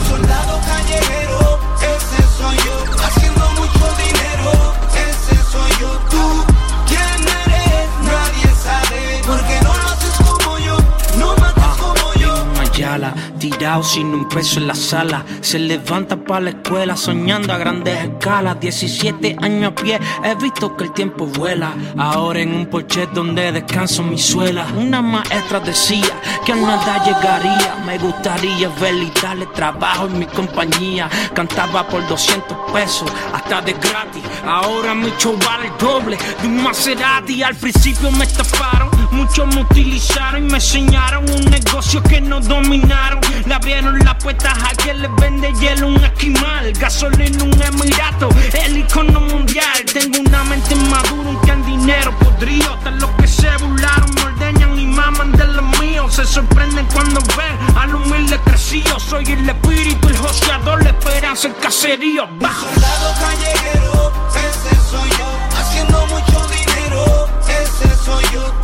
[13.41, 15.25] Tirado sin un peso en la sala.
[15.41, 18.61] Se levanta para la escuela soñando a grandes escalas.
[18.61, 21.73] 17 años a pie, he visto que el tiempo vuela.
[21.97, 24.67] Ahora en un porche donde descanso mi suela.
[24.77, 26.13] Una maestra decía
[26.45, 27.77] que a nada llegaría.
[27.87, 31.09] Me gustaría verle y darle trabajo en mi compañía.
[31.35, 34.23] Cantaba por 200 pesos, hasta de gratis.
[34.47, 37.43] Ahora mi show vale el doble de un Maserati.
[37.43, 43.30] Al principio me estafaron, muchos me utilizaron y me enseñaron un negocio que no dominaron.
[43.47, 46.73] Le abrieron las puertas a quien les vende hielo un esquimal.
[46.73, 48.29] Gasolina un emirato,
[48.65, 49.85] el icono mundial.
[49.93, 52.75] Tengo una mente madura, un can dinero podrido.
[52.75, 56.15] Hasta los que se burlaron me ordeñan y maman de los míos.
[56.15, 58.99] Se sorprenden cuando ven al humilde crecido.
[59.01, 62.29] Soy el espíritu, el joseador, la esperanza, el caserío.
[62.39, 62.67] Bajo.
[62.75, 68.60] Soldado callejero, ese soy yo, haciendo mucho dinero, ese soy yo,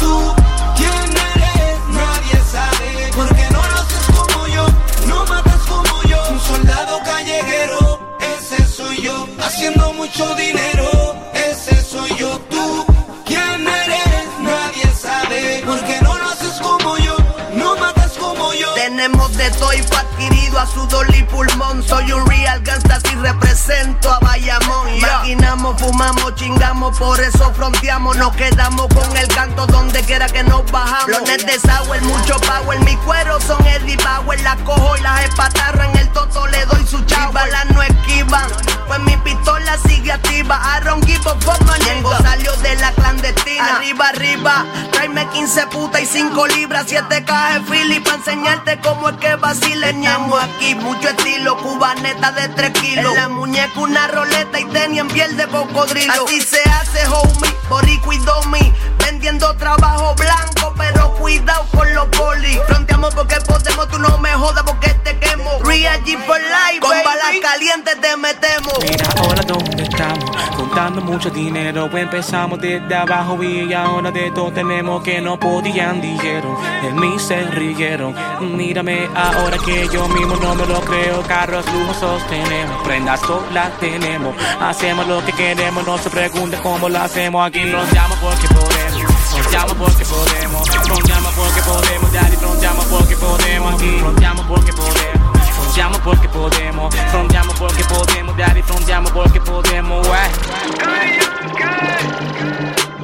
[19.77, 20.16] Tenemos de
[20.57, 21.83] adquirido a sudor y pulmón.
[21.83, 25.01] Soy un real gangsta si represento a Bayamón.
[25.01, 28.17] Maquinamos, fumamos, chingamos, por eso fronteamos.
[28.17, 31.09] Nos quedamos con el canto donde quiera que nos bajamos.
[31.09, 32.79] Los net de sour, mucho power.
[32.81, 34.41] Mi cuero son Eddie Power.
[34.43, 37.33] Las cojo y las espatarro en el toto le doy su chavo.
[37.33, 38.49] Balas no esquivan,
[38.87, 40.57] pues mi pistola sigue activa.
[40.75, 43.77] Aaron my Ñengo salió de la clandestina.
[43.77, 46.85] Arriba, arriba, tráeme 15 putas y 5 libras.
[46.89, 49.91] 7 cajas de Philly para enseñarte cómo es que vacile.
[49.91, 53.13] Estamos aquí, mucho estilo, cubaneta de 3 kilos.
[53.13, 56.25] En la muñeca una roleta y tenía en piel de cocodrilo.
[56.27, 58.73] Así se hace, homie, boricua y domi.
[58.99, 62.59] Vendiendo trabajo blanco, pero cuidado con los polis.
[62.67, 65.59] Fronteamos porque podemos, tú no me jodas porque te quemo.
[65.65, 68.79] Real G for life, con balas calientes te metemos.
[68.83, 71.89] Mira ahora dónde estamos, contando mucho dinero.
[71.97, 76.57] Empezamos desde abajo y ahora de todo tenemos que no podían, dijeron.
[76.83, 78.15] En mí se rieron.
[78.41, 81.23] Mírame ahora que yo mismo no me lo creo.
[81.23, 84.35] Carros lujosos tenemos, prendas solas tenemos.
[84.61, 87.47] Hacemos lo que queremos, no se pregunte cómo lo hacemos.
[87.47, 89.13] Aquí nos llama porque podemos.
[89.31, 95.37] Fronteamos porque podemos, fronteamos porque podemos, daddy, fronteamos porque podemos, aquí fronteamos porque podemos.
[95.57, 100.31] Fronteamos porque podemos, fronteamos porque podemos, daddy, fronteamos porque podemos, wey.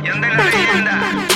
[0.02, 1.31] DJ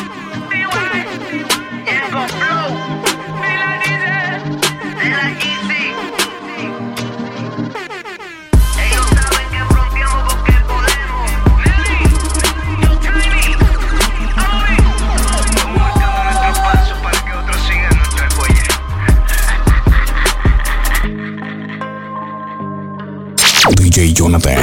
[24.26, 24.58] Jonathan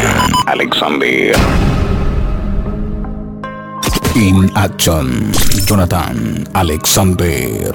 [0.46, 1.32] Alexander.
[4.14, 5.32] In action,
[5.66, 7.72] Jonathan Alexander.